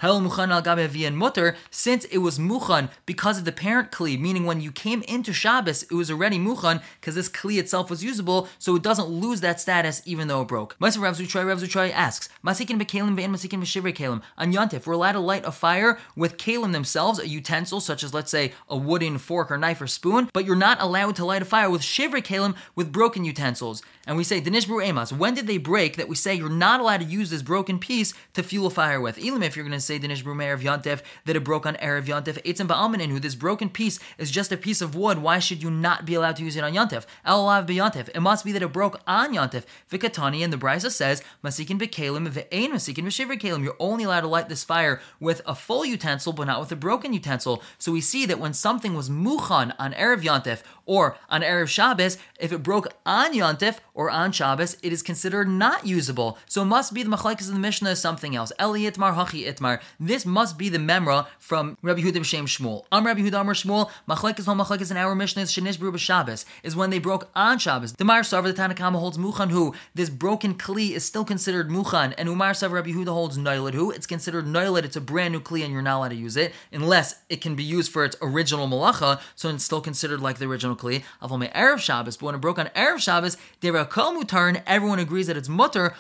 since 1.71 2.05
it 2.05 2.19
was 2.19 2.39
Muchan 2.39 2.91
because 3.07 3.39
of 3.39 3.45
the 3.45 3.53
parent 3.53 3.91
Kli, 3.91 4.19
meaning 4.19 4.45
when 4.45 4.61
you 4.61 4.73
came 4.73 5.03
into 5.03 5.33
Shabbos, 5.33 5.83
it 5.85 5.93
was 5.93 6.11
already 6.11 6.39
Muchan 6.39 6.83
because 7.01 7.15
this 7.15 7.29
Kli 7.29 7.59
itself 7.59 7.91
was 7.91 8.05
usable, 8.05 8.49
so 8.59 8.77
it 8.77 8.83
doesn't 8.83 9.09
lose 9.09 9.41
that 9.41 9.61
status 9.61 10.03
even 10.05 10.29
though 10.29 10.43
it 10.43 10.49
broke. 10.49 10.77
Maser 10.79 11.01
Rav 11.03 11.17
Zutroy, 11.17 11.47
Rav 11.47 11.61
Zutroy 11.61 11.93
asks, 11.93 12.29
Masikin. 12.45 12.73
On 14.39 14.53
Yontif, 14.53 14.87
we're 14.87 14.93
allowed 14.93 15.13
to 15.13 15.21
light 15.21 15.45
a 15.45 15.53
fire 15.53 15.99
with 16.17 16.37
Kalim 16.37 16.73
themselves, 16.73 17.19
a 17.19 17.29
utensil 17.29 17.81
such 17.81 18.03
as, 18.03 18.15
let's 18.15 18.31
say, 18.31 18.53
a 18.69 18.77
wooden 18.77 19.19
fork 19.19 19.51
or 19.51 19.59
knife 19.59 19.81
or 19.81 19.87
spoon, 19.87 20.29
but 20.33 20.45
you're 20.45 20.57
not 20.57 20.81
allowed 20.81 21.17
to 21.17 21.25
light 21.25 21.43
a 21.43 21.45
fire 21.45 21.71
with 21.71 21.83
Shivrei 21.83 22.23
Kalim 22.23 22.55
with 22.75 22.93
broken 22.93 23.25
utensils. 23.25 23.83
And 24.07 24.17
we 24.17 24.25
say, 24.25 24.41
Denishbru 24.41 24.85
Amos, 24.85 25.13
when 25.13 25.35
did 25.35 25.47
they 25.47 25.59
break 25.59 25.97
that 25.97 26.09
we 26.09 26.17
say 26.17 26.35
you're 26.35 26.49
not 26.49 26.81
allowed 26.81 26.92
to 26.99 27.05
use 27.05 27.31
this 27.31 27.43
broken 27.43 27.79
piece 27.79 28.15
to 28.35 28.43
fuel 28.43 28.67
a 28.67 28.71
fire 28.71 29.01
with? 29.01 29.19
Elam, 29.19 29.43
if 29.43 29.57
you're 29.57 29.65
going 29.65 29.73
to 29.73 29.81
say 29.81 29.99
Denishbru 29.99 30.37
Meir 30.37 30.53
of 30.53 30.61
Yontif, 30.61 31.03
that 31.25 31.37
it 31.37 31.45
broke 31.45 31.67
on 31.67 31.75
Erev 31.77 32.05
Yontif, 32.05 32.43
Eitzim 32.43 32.69
Ba'almanin, 32.69 33.11
who 33.11 33.21
this 33.21 33.35
broken 33.35 33.69
piece 33.69 33.99
is 34.19 34.31
just 34.31 34.53
a 34.53 34.57
piece 34.57 34.81
of 34.81 34.95
wood, 34.95 35.19
why 35.19 35.39
should 35.39 35.63
you 35.63 35.71
not 35.71 36.05
be 36.05 36.15
allowed 36.15 36.37
to 36.37 36.45
use 36.45 36.57
it 36.57 36.65
on 36.65 36.73
Yontif? 36.73 37.05
Elalav 37.27 37.67
B'Yontif, 37.67 38.09
it 38.15 38.21
must 38.21 38.45
be 38.45 38.53
that 38.53 38.63
it 38.63 38.73
broke 38.73 39.01
on 39.07 39.35
Yontif. 39.35 39.65
Vikatani, 39.91 40.43
and 40.43 40.53
the 40.53 40.59
Brisa 40.59 40.91
says, 40.91 41.23
Masikin 41.43 41.79
B'Kalim, 41.79 42.29
Ve'ain 42.29 42.71
Masikin 42.71 43.05
B'Shivri 43.05 43.41
Kalim, 43.41 43.63
you're 43.65 43.77
only 43.79 44.05
allowed 44.05 44.21
to 44.21 44.29
light 44.29 44.49
this 44.49 44.65
fire 44.65 45.01
with 45.21 45.43
a 45.47 45.55
full 45.55 45.85
utensil, 45.85 46.33
but 46.33 46.45
not 46.45 46.61
with 46.61 46.73
a 46.73 46.77
broken 46.77 47.13
utensil. 47.13 47.63
So 47.79 47.93
we 47.93 48.01
see 48.01 48.27
that 48.27 48.39
when 48.39 48.55
something 48.55 48.95
was 48.95 49.11
Muchan 49.11 49.75
on 49.79 49.93
Erev 49.95 50.23
Yontif, 50.23 50.63
or 50.87 51.17
on 51.29 51.43
Erev 51.43 51.69
Shabbos, 51.69 52.19
if 52.39 52.53
it 52.53 52.63
broke 52.63 52.89
on 53.07 53.35
Yontif 53.35 53.79
or 53.95 54.11
on 54.11 54.33
Shabbos, 54.33 54.77
it 54.83 54.93
is 54.93 55.03
considered 55.03 55.49
not 55.49 55.87
usable. 55.87 56.39
So 56.47 56.63
it 56.63 56.67
must 56.67 56.95
be 56.95 57.03
the 57.03 57.11
Machlekes 57.11 57.49
of 57.49 57.55
the 57.55 57.61
Mishnah 57.61 57.91
is 57.91 58.01
something 58.01 58.35
else. 58.35 58.53
Eli 58.61 58.81
Itmar, 58.81 59.15
Hachi 59.15 59.47
Itmar. 59.47 59.81
This 60.01 60.25
must 60.27 60.59
be 60.59 60.69
the 60.69 60.79
Memra 60.79 61.27
from 61.39 61.77
Rabbi 61.83 62.01
Huda 62.01 62.17
B'Shem 62.17 62.45
Shmuel. 62.45 62.85
Am 62.91 63.07
Rabbi 63.07 63.21
Huda 63.21 63.41
Amar 63.41 63.55
Shmuel, 63.55 63.91
Machlekes 64.09 64.45
Hom 64.47 64.59
Machlekes 64.59 64.91
in 64.91 64.97
our 64.97 65.15
Mishnah 65.15 65.43
is 65.43 65.53
Shenish 65.53 65.79
B'Ruba 65.79 65.99
Shabbos, 65.99 66.45
is 66.63 66.77
when 66.77 66.91
they 66.91 66.99
broke 66.99 67.31
on 67.35 67.59
Shabbos. 67.59 67.93
The 67.95 68.05
Mar 68.05 68.23
Sarva, 68.23 68.45
the 68.45 68.55
Tanakama 68.55 68.99
holds 68.99 69.19
Muchan 69.19 69.51
Hu. 69.51 69.75
This 69.95 70.11
broken 70.11 70.55
Kli 70.55 70.91
is 70.93 71.05
still 71.05 71.25
considered 71.25 71.69
Muchan, 71.69 72.15
and 72.19 72.29
Umar 72.29 72.53
Sarva 72.53 72.73
Rabbi 72.73 72.91
Huda 72.91 73.09
holds 73.09 73.39
Noilid 73.39 73.75
Hu. 73.75 73.91
It's 73.91 74.07
considered 74.07 74.47
Noilid, 74.47 74.85
it's 74.85 74.97
a 74.97 75.01
brand 75.01 75.33
new 75.33 75.41
Kli, 75.41 75.63
and 75.65 75.73
you're 75.73 75.83
not 75.83 75.99
allowed 75.99 76.09
to 76.09 76.17
use 76.17 76.37
it, 76.37 76.53
unless 76.73 77.23
it 77.29 77.41
can 77.41 77.55
be 77.55 77.65
used 77.65 77.93
for 77.93 78.05
its 78.05 78.17
original 78.21 78.67
Malacha, 78.67 79.21
so 79.35 79.49
it's 79.49 79.65
still 79.65 79.81
considered 79.81 80.21
like 80.21 80.39
the 80.39 80.47
original 80.47 80.72
Kli. 80.77 81.03
Avol 81.23 81.51
Erev 81.53 81.79
Shabbos, 81.79 82.17
but 82.17 82.27
when 82.27 82.35
it 82.35 82.41
broke 82.41 82.59
on 82.59 82.67
Erev 82.77 82.99
Shabbos, 82.99 83.37
Dera 83.61 83.85
Kol 83.85 84.15
Mutar, 84.15 84.63
everyone 84.67 84.99
agrees 84.99 85.27
that 85.27 85.37
it's 85.37 85.49
Mutar, 85.49 85.95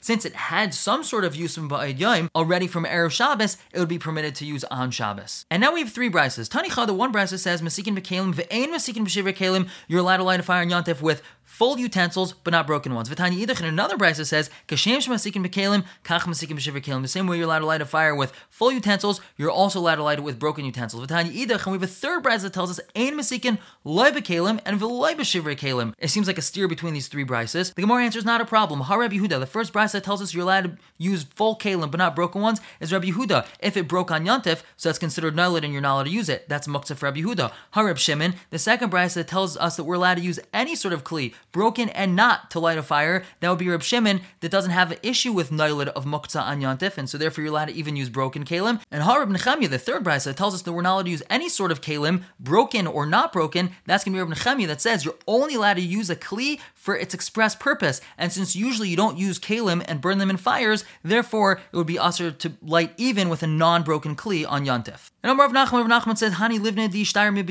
since 0.00 0.24
it 0.24 0.34
had 0.34 0.74
some 0.74 1.04
sort 1.04 1.24
of 1.24 1.36
use 1.36 1.54
from 1.54 1.68
Ba'id 1.68 2.30
already 2.34 2.66
from 2.66 2.84
Erev 2.84 3.10
Shabbos, 3.10 3.56
it 3.72 3.78
would 3.78 3.88
be 3.88 3.98
permitted 3.98 4.34
to 4.36 4.44
use 4.44 4.64
on 4.64 4.90
Shabbos. 4.90 5.46
And 5.50 5.60
now 5.60 5.72
we 5.72 5.80
have 5.80 5.92
three 5.92 6.10
brises. 6.10 6.48
Tani 6.48 6.68
the 6.68 6.94
one 6.94 7.12
brisa 7.12 7.38
says, 7.38 7.62
Masikin 7.62 7.98
Bekalim, 7.98 8.34
Ve'ain 8.34 8.68
Masikin 8.68 9.04
B'Shivir 9.04 9.36
Kalim, 9.36 9.68
you're 9.88 10.00
allowed 10.00 10.18
to 10.18 10.24
light 10.24 10.40
a 10.40 10.42
fire 10.42 10.62
on 10.62 10.70
Yontif 10.70 11.00
with 11.02 11.22
full 11.48 11.78
utensils, 11.78 12.34
but 12.44 12.52
not 12.52 12.66
broken 12.66 12.94
ones. 12.94 13.08
V'tanya 13.08 13.44
idach, 13.44 13.58
and 13.58 13.66
another 13.66 13.96
brisa 13.96 14.24
says, 14.26 14.50
Kashem 14.68 14.98
shmasikim 14.98 15.44
bekalim, 15.44 15.84
kach 16.04 16.20
masikim 16.20 16.56
b'shiver 16.58 16.80
kalim. 16.80 17.00
The 17.02 17.08
same 17.08 17.26
way 17.26 17.38
you're 17.38 17.46
allowed 17.46 17.60
to 17.60 17.66
light 17.66 17.80
a 17.80 17.86
fire 17.86 18.14
with 18.14 18.32
full 18.50 18.70
utensils, 18.70 19.20
you're 19.38 19.50
also 19.50 19.80
allowed 19.80 19.96
to 19.96 20.02
light 20.02 20.18
it 20.18 20.22
with 20.22 20.38
broken 20.38 20.66
utensils. 20.66 21.06
V'tanya 21.06 21.32
idach, 21.32 21.64
and 21.64 21.72
we 21.72 21.72
have 21.72 21.82
a 21.82 21.86
third 21.86 22.22
brisa 22.22 22.42
that 22.42 22.52
tells 22.52 22.70
us, 22.70 22.78
Ein 22.94 23.14
masikin 23.14 23.58
loy 23.82 24.10
bekalim 24.10 24.60
and 24.66 24.78
v'loy 24.78 25.14
b'shiver 25.14 25.56
kalim. 25.56 25.94
It 25.98 26.08
seems 26.08 26.26
like 26.26 26.38
a 26.38 26.42
steer 26.42 26.68
between 26.68 26.92
these 26.92 27.08
three 27.08 27.24
brises. 27.24 27.74
The 27.74 27.82
Gemara 27.82 28.04
answers 28.04 28.26
not 28.26 28.42
a 28.42 28.44
problem. 28.44 28.80
Ha 28.82 28.94
Rabbi 28.94 29.16
Yehuda, 29.16 29.40
the 29.40 29.46
first 29.46 29.72
brisa 29.72 30.02
tells 30.02 30.20
us 30.20 30.34
you're 30.34 30.42
allowed 30.42 30.64
to 30.64 30.76
use 30.98 31.24
full 31.24 31.56
kalim, 31.56 31.90
but 31.90 31.98
not 31.98 32.14
broken 32.14 32.42
ones, 32.42 32.60
is 32.78 32.92
Rabbi 32.92 33.08
Yehuda. 33.08 33.46
If 33.60 33.76
it 33.76 33.88
broke 33.88 34.10
on 34.10 34.26
Yantif, 34.26 34.62
so 34.76 34.90
that's 34.90 34.98
considered 34.98 35.34
nullid 35.34 35.64
and 35.64 35.72
you're 35.72 35.82
not 35.82 35.94
allowed 35.94 36.04
to 36.04 36.10
use 36.10 36.28
it. 36.28 36.48
That's 36.48 36.68
muktzah 36.68 36.96
for 36.96 37.06
Rabbi 37.06 37.20
Yehuda. 37.20 37.50
Ha 37.72 37.94
Shimon, 37.94 38.34
the 38.50 38.58
second 38.58 38.92
brisa 38.92 39.14
that 39.14 39.28
tells 39.28 39.56
us 39.56 39.76
that 39.76 39.84
we're 39.84 39.94
allowed 39.94 40.16
to 40.16 40.22
use 40.22 40.38
any 40.52 40.76
sort 40.76 40.92
of 40.92 41.04
kli, 41.04 41.34
broken 41.52 41.88
and 41.90 42.14
not 42.14 42.50
to 42.50 42.60
light 42.60 42.78
a 42.78 42.82
fire, 42.82 43.24
that 43.40 43.48
would 43.48 43.58
be 43.58 43.68
Reb 43.68 43.82
Shimon 43.82 44.20
that 44.40 44.50
doesn't 44.50 44.70
have 44.70 44.92
an 44.92 44.98
issue 45.02 45.32
with 45.32 45.50
Nailid 45.50 45.88
of 45.88 46.04
Muktzah 46.04 46.42
on 46.42 46.60
Yantif, 46.60 46.98
and 46.98 47.08
so 47.08 47.18
therefore 47.18 47.42
you're 47.42 47.52
allowed 47.52 47.68
to 47.68 47.74
even 47.74 47.96
use 47.96 48.08
broken 48.08 48.44
Kalim. 48.44 48.80
And 48.90 49.02
Harab 49.02 49.34
Nechemia, 49.34 49.68
the 49.68 49.78
third 49.78 50.04
brisa, 50.04 50.34
tells 50.34 50.54
us 50.54 50.62
that 50.62 50.72
we're 50.72 50.82
not 50.82 50.94
allowed 50.94 51.04
to 51.06 51.10
use 51.10 51.22
any 51.30 51.48
sort 51.48 51.72
of 51.72 51.80
Kalim, 51.80 52.24
broken 52.38 52.86
or 52.86 53.06
not 53.06 53.32
broken. 53.32 53.70
That's 53.86 54.04
going 54.04 54.14
to 54.14 54.24
be 54.24 54.28
Reb 54.28 54.38
Nechemia 54.38 54.66
that 54.68 54.80
says 54.80 55.04
you're 55.04 55.14
only 55.26 55.54
allowed 55.54 55.74
to 55.74 55.82
use 55.82 56.10
a 56.10 56.16
Kli 56.16 56.60
for 56.78 56.96
its 56.96 57.12
express 57.12 57.54
purpose. 57.56 58.00
And 58.16 58.32
since 58.32 58.54
usually 58.54 58.88
you 58.88 58.96
don't 58.96 59.18
use 59.18 59.38
Kalim 59.38 59.84
and 59.88 60.00
burn 60.00 60.18
them 60.18 60.30
in 60.30 60.36
fires, 60.36 60.84
therefore 61.02 61.60
it 61.72 61.76
would 61.76 61.88
be 61.88 61.98
usher 61.98 62.30
to 62.30 62.52
light 62.62 62.92
even 62.96 63.28
with 63.28 63.42
a 63.42 63.46
non-broken 63.48 64.14
Kli 64.14 64.46
on 64.48 64.64
Yontif. 64.64 65.10
And 65.22 65.32
Omar 65.32 65.46
of 65.46 65.52
Nachman, 65.52 65.86
Rav 65.86 66.02
Nachman 66.04 66.16
says, 66.16 66.34
Hani 66.34 66.60
livne 66.60 66.88
di 66.90 67.04
shtair 67.04 67.34
mi 67.34 67.42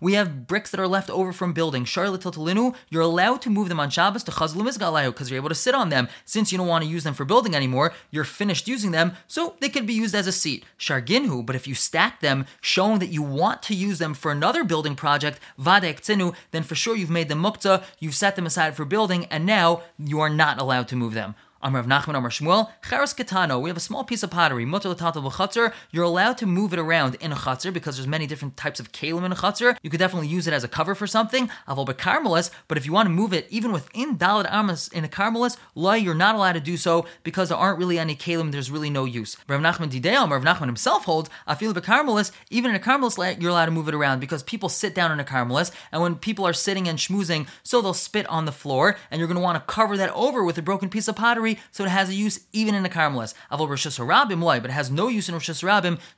we 0.00 0.14
have 0.14 0.48
bricks 0.48 0.72
that 0.72 0.80
are 0.80 0.88
left 0.88 1.08
over 1.08 1.32
from 1.32 1.52
building. 1.52 1.84
Charlotte 1.84 2.22
Tiltalinu, 2.22 2.74
you're 2.90 3.02
allowed 3.02 3.40
to 3.42 3.50
move 3.50 3.68
them 3.68 3.78
on 3.78 3.88
Shabbos 3.88 4.24
to 4.24 4.32
Chazlu 4.32 4.62
Mizgalayu 4.62 5.06
because 5.06 5.30
you're 5.30 5.38
able 5.38 5.48
to 5.48 5.54
sit 5.54 5.74
on 5.74 5.88
them. 5.88 6.08
Since 6.24 6.50
you 6.50 6.58
don't 6.58 6.66
want 6.66 6.82
to 6.82 6.90
use 6.90 7.04
them 7.04 7.14
for 7.14 7.24
building 7.24 7.54
anymore, 7.54 7.94
you're 8.10 8.24
finished 8.24 8.66
using 8.66 8.90
them, 8.90 9.12
so 9.28 9.54
they 9.60 9.68
could 9.68 9.86
be 9.86 9.94
used 9.94 10.14
as 10.14 10.26
a 10.26 10.32
seat. 10.32 10.64
Sharginhu, 10.78 11.46
but 11.46 11.54
if 11.54 11.68
you 11.68 11.74
stack 11.74 12.20
them, 12.20 12.44
showing 12.60 12.98
that 12.98 13.10
you 13.10 13.22
want 13.22 13.62
to 13.62 13.74
use 13.74 13.98
them 13.98 14.12
for 14.12 14.32
another 14.32 14.64
building 14.64 14.96
project, 14.96 15.38
Vadek 15.58 16.00
Tzinu, 16.00 16.34
then 16.50 16.64
for 16.64 16.74
sure 16.74 16.96
you've 16.96 17.08
made 17.08 17.28
them 17.28 17.40
mukta, 17.40 17.84
you've 18.00 18.14
set 18.14 18.34
them 18.34 18.46
aside 18.46 18.55
for 18.74 18.84
building, 18.84 19.26
and 19.26 19.46
now 19.46 19.82
you 19.98 20.20
are 20.20 20.30
not 20.30 20.60
allowed 20.60 20.88
to 20.88 20.96
move 20.96 21.14
them. 21.14 21.34
Amr 21.62 21.78
of 21.78 21.86
Nachman 21.86 22.14
Amr 22.14 22.28
Shmuel, 22.28 22.70
Cheres 22.88 23.14
Katano, 23.14 23.60
we 23.60 23.70
have 23.70 23.76
a 23.78 23.80
small 23.80 24.04
piece 24.04 24.22
of 24.22 24.30
pottery, 24.30 24.66
Mutter 24.66 24.90
L'Tatal 24.90 25.72
you're 25.90 26.04
allowed 26.04 26.36
to 26.36 26.46
move 26.46 26.74
it 26.74 26.78
around 26.78 27.14
in 27.16 27.32
a 27.32 27.34
Chatzar 27.34 27.72
because 27.72 27.96
there's 27.96 28.06
many 28.06 28.26
different 28.26 28.58
types 28.58 28.78
of 28.78 28.92
kalim 28.92 29.24
in 29.24 29.32
a 29.32 29.34
Chatzar. 29.34 29.76
You 29.82 29.88
could 29.88 29.98
definitely 29.98 30.28
use 30.28 30.46
it 30.46 30.52
as 30.52 30.64
a 30.64 30.68
cover 30.68 30.94
for 30.94 31.06
something, 31.06 31.48
Aval 31.66 31.86
Bekarmelis, 31.86 32.50
but 32.68 32.76
if 32.76 32.84
you 32.84 32.92
want 32.92 33.06
to 33.06 33.10
move 33.10 33.32
it 33.32 33.46
even 33.48 33.72
within 33.72 34.18
Dalad 34.18 34.46
Amas 34.52 34.88
in 34.88 35.04
a 35.04 35.08
Karmelis, 35.08 35.56
Lai, 35.74 35.96
you're 35.96 36.14
not 36.14 36.34
allowed 36.34 36.52
to 36.52 36.60
do 36.60 36.76
so 36.76 37.06
because 37.22 37.48
there 37.48 37.58
aren't 37.58 37.78
really 37.78 37.98
any 37.98 38.14
kalim, 38.14 38.52
there's 38.52 38.70
really 38.70 38.90
no 38.90 39.06
use. 39.06 39.38
Rav 39.48 39.60
Nachman 39.60 39.90
Didei, 39.90 40.30
Rav 40.30 40.42
Nachman 40.42 40.66
himself 40.66 41.06
holds, 41.06 41.30
Afil 41.48 41.72
Bekarmelis, 41.72 42.32
even 42.50 42.70
in 42.70 42.76
a 42.76 42.80
Karmelis, 42.80 43.40
you're 43.40 43.50
allowed 43.50 43.66
to 43.66 43.70
move 43.70 43.88
it 43.88 43.94
around 43.94 44.20
because 44.20 44.42
people 44.42 44.68
sit 44.68 44.94
down 44.94 45.10
in 45.10 45.20
a 45.20 45.24
Karmelis, 45.24 45.70
and 45.90 46.02
when 46.02 46.16
people 46.16 46.46
are 46.46 46.52
sitting 46.52 46.86
and 46.86 46.98
schmoozing, 46.98 47.46
so 47.62 47.80
they'll 47.80 47.94
spit 47.94 48.26
on 48.26 48.44
the 48.44 48.52
floor, 48.52 48.96
and 49.10 49.18
you're 49.18 49.28
going 49.28 49.36
to 49.36 49.42
want 49.42 49.56
to 49.56 49.72
cover 49.72 49.96
that 49.96 50.12
over 50.12 50.44
with 50.44 50.58
a 50.58 50.62
broken 50.62 50.90
piece 50.90 51.08
of 51.08 51.16
pottery 51.16 51.45
so 51.70 51.84
it 51.84 51.90
has 51.90 52.08
a 52.08 52.14
use 52.14 52.40
even 52.52 52.74
in 52.74 52.84
a 52.84 52.88
Carmelis. 52.88 53.34
Avol 53.50 53.68
reshus 53.68 53.98
harabim 53.98 54.36
but 54.62 54.70
it 54.70 54.74
has 54.74 54.90
no 54.90 55.08
use 55.08 55.28
in 55.28 55.34
Rosh 55.34 55.50
so 55.50 55.66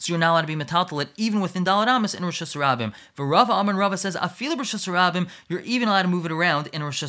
you're 0.06 0.18
not 0.18 0.32
allowed 0.32 0.40
to 0.42 0.46
be 0.46 0.56
metaltalit 0.56 1.08
even 1.16 1.40
within 1.40 1.64
Dalad 1.64 1.86
Amis 1.86 2.14
in 2.14 2.22
reshus 2.22 2.54
harabim. 2.56 2.92
Rava 3.18 3.52
Amon 3.52 3.76
Rava 3.76 3.96
says, 3.96 4.16
Afil 4.16 4.56
Rosh 4.56 4.86
you're 5.48 5.60
even 5.60 5.88
allowed 5.88 6.02
to 6.02 6.08
move 6.08 6.26
it 6.26 6.32
around 6.32 6.68
in 6.68 6.82
Rosh. 6.82 7.02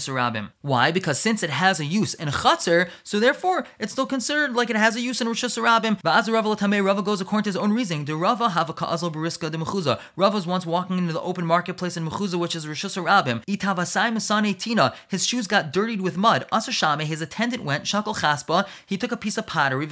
Why? 0.61 0.91
Because 0.91 1.19
since 1.19 1.43
it 1.43 1.49
has 1.49 1.79
a 1.79 1.85
use 1.85 2.13
in 2.13 2.27
Chatzar, 2.29 2.89
so 3.03 3.19
therefore 3.19 3.65
it's 3.79 3.91
still 3.91 4.05
considered 4.05 4.53
like 4.53 4.69
it 4.69 4.75
has 4.75 4.95
a 4.95 5.01
use 5.01 5.21
in 5.21 5.27
reshus 5.27 5.57
harabim. 5.57 6.01
Va'az 6.01 6.31
Rava 6.31 6.49
Latame, 6.49 6.83
Rava 6.83 7.01
goes 7.01 7.21
according 7.21 7.43
to 7.43 7.49
his 7.49 7.57
own 7.57 7.73
reasoning. 7.73 8.05
The 8.05 8.15
Rava 8.15 8.49
have 8.49 8.69
a 8.69 8.73
Ka'azal 8.73 9.11
Bariska 9.11 9.51
de 9.51 9.57
Mechuza. 9.57 9.99
Rava 10.15 10.35
was 10.35 10.47
once 10.47 10.65
walking 10.65 10.97
into 10.97 11.13
the 11.13 11.21
open 11.21 11.45
marketplace 11.45 11.97
in 11.97 12.07
Mechuza, 12.07 12.35
which 12.39 12.55
is 12.55 12.67
Rosh. 12.67 12.85
Itavasai 12.85 14.11
Masane 14.11 14.57
Tina, 14.57 14.93
his 15.07 15.25
shoes 15.25 15.47
got 15.47 15.71
dirtied 15.71 16.01
with 16.01 16.17
mud. 16.17 16.45
Asashame, 16.51 17.03
his 17.03 17.21
attendant 17.21 17.63
went, 17.63 17.85
Shakal 17.85 18.08
Chaspa, 18.13 18.67
he 18.85 18.97
took 18.97 19.11
a 19.11 19.17
piece 19.17 19.37
of 19.37 19.47
pottery, 19.47 19.87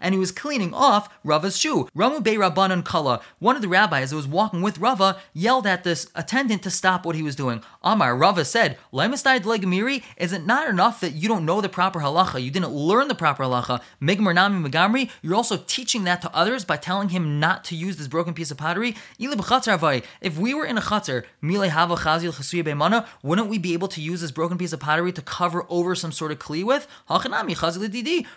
and 0.00 0.14
he 0.14 0.18
was 0.18 0.32
cleaning 0.32 0.74
off 0.74 1.08
Rava's 1.24 1.56
shoe. 1.56 1.88
Ramu 1.96 2.22
Bey 2.22 2.36
Rabbanan 2.36 2.84
Kala, 2.84 3.20
one 3.38 3.56
of 3.56 3.62
the 3.62 3.68
rabbis 3.68 4.10
that 4.10 4.16
was 4.16 4.26
walking 4.26 4.62
with 4.62 4.78
Rava, 4.78 5.18
yelled 5.32 5.66
at 5.66 5.84
this 5.84 6.08
attendant 6.14 6.62
to 6.62 6.70
stop 6.70 7.04
what 7.04 7.16
he 7.16 7.22
was 7.22 7.36
doing. 7.36 7.62
Amar, 7.82 8.16
Rava 8.16 8.44
said, 8.44 8.78
is 8.92 10.32
it 10.32 10.46
not 10.46 10.68
enough 10.68 11.00
that 11.00 11.14
you 11.14 11.28
don't 11.28 11.44
know 11.44 11.60
the 11.60 11.68
proper 11.68 12.00
halacha, 12.00 12.42
you 12.42 12.50
didn't 12.50 12.70
learn 12.70 13.08
the 13.08 13.14
proper 13.14 13.44
halacha, 13.44 13.80
Migmar 14.02 14.34
Nami 14.34 14.68
Megamri, 14.68 15.10
you're 15.22 15.34
also 15.34 15.56
teaching 15.56 16.04
that 16.04 16.20
to 16.22 16.34
others 16.34 16.64
by 16.64 16.76
telling 16.76 17.10
him 17.10 17.38
not 17.40 17.64
to 17.64 17.74
use 17.74 17.96
this 17.96 18.08
broken 18.08 18.34
piece 18.34 18.50
of 18.50 18.56
pottery? 18.56 18.96
If 19.18 20.38
we 20.38 20.54
were 20.54 20.64
in 20.64 20.78
a 20.78 20.82
chatzar, 20.82 21.24
wouldn't 23.22 23.48
we 23.48 23.58
be 23.58 23.72
able 23.72 23.88
to 23.88 24.00
use 24.00 24.20
this 24.20 24.30
broken 24.30 24.58
piece 24.58 24.72
of 24.72 24.80
pottery 24.80 25.12
to 25.12 25.22
cover 25.22 25.64
over 25.68 25.94
some 25.94 26.12
sort 26.12 26.32
of 26.32 26.38
kli 26.38 26.64
with? 26.64 26.86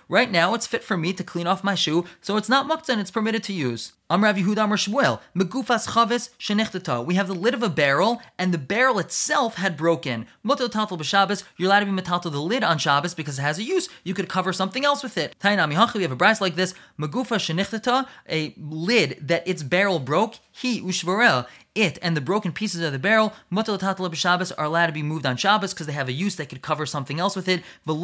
Right 0.09 0.31
now, 0.31 0.53
it's 0.53 0.67
fit 0.67 0.83
for 0.83 0.97
me 0.97 1.13
to 1.13 1.23
clean 1.23 1.47
off 1.47 1.63
my 1.63 1.75
shoe, 1.75 2.05
so 2.21 2.37
it's 2.37 2.49
not 2.49 2.67
muktzah 2.67 2.89
and 2.89 3.01
it's 3.01 3.11
permitted 3.11 3.43
to 3.43 3.53
use. 3.53 3.93
Amrav 4.11 4.37
Yehuda 4.37 4.63
Amr 4.63 4.75
Shmuel, 4.75 5.21
Megufas 5.33 5.87
Chavis 5.87 6.31
Shenichtata. 6.37 7.05
We 7.05 7.15
have 7.15 7.29
the 7.29 7.33
lid 7.33 7.53
of 7.53 7.63
a 7.63 7.69
barrel, 7.69 8.21
and 8.37 8.53
the 8.53 8.57
barrel 8.57 8.99
itself 8.99 9.55
had 9.55 9.77
broken. 9.77 10.25
Tatal 10.45 10.97
b'Shabbos, 10.99 11.43
you're 11.55 11.69
allowed 11.69 11.79
to 11.79 11.85
be 11.85 11.93
metaltal 11.93 12.29
the 12.29 12.41
lid 12.41 12.61
on 12.61 12.77
Shabbos 12.77 13.13
because 13.13 13.39
it 13.39 13.43
has 13.43 13.57
a 13.57 13.63
use. 13.63 13.87
You 14.03 14.13
could 14.13 14.27
cover 14.27 14.51
something 14.51 14.83
else 14.83 15.01
with 15.01 15.17
it. 15.17 15.37
Tainami 15.39 15.75
Hachi, 15.75 15.95
we 15.95 16.01
have 16.01 16.11
a 16.11 16.17
brass 16.17 16.41
like 16.41 16.55
this, 16.55 16.73
Megufa 16.99 17.37
Shenichtata, 17.37 18.05
a 18.29 18.53
lid 18.57 19.17
that 19.21 19.47
its 19.47 19.63
barrel 19.63 19.99
broke. 19.99 20.35
He 20.51 20.81
Ushvarel, 20.81 21.47
it 21.73 21.97
and 22.01 22.17
the 22.17 22.21
broken 22.21 22.51
pieces 22.51 22.81
of 22.81 22.91
the 22.91 22.99
barrel, 22.99 23.33
mutal 23.51 23.79
tatal 23.79 24.13
Shabbos, 24.13 24.51
are 24.51 24.65
allowed 24.65 24.87
to 24.87 24.91
be 24.91 25.01
moved 25.01 25.25
on 25.25 25.37
Shabbos 25.37 25.73
because 25.73 25.87
they 25.87 25.93
have 25.93 26.09
a 26.09 26.13
use 26.13 26.35
that 26.35 26.49
could 26.49 26.61
cover 26.61 26.85
something 26.85 27.17
else 27.19 27.33
with 27.35 27.47
it. 27.47 27.63
But 27.85 27.95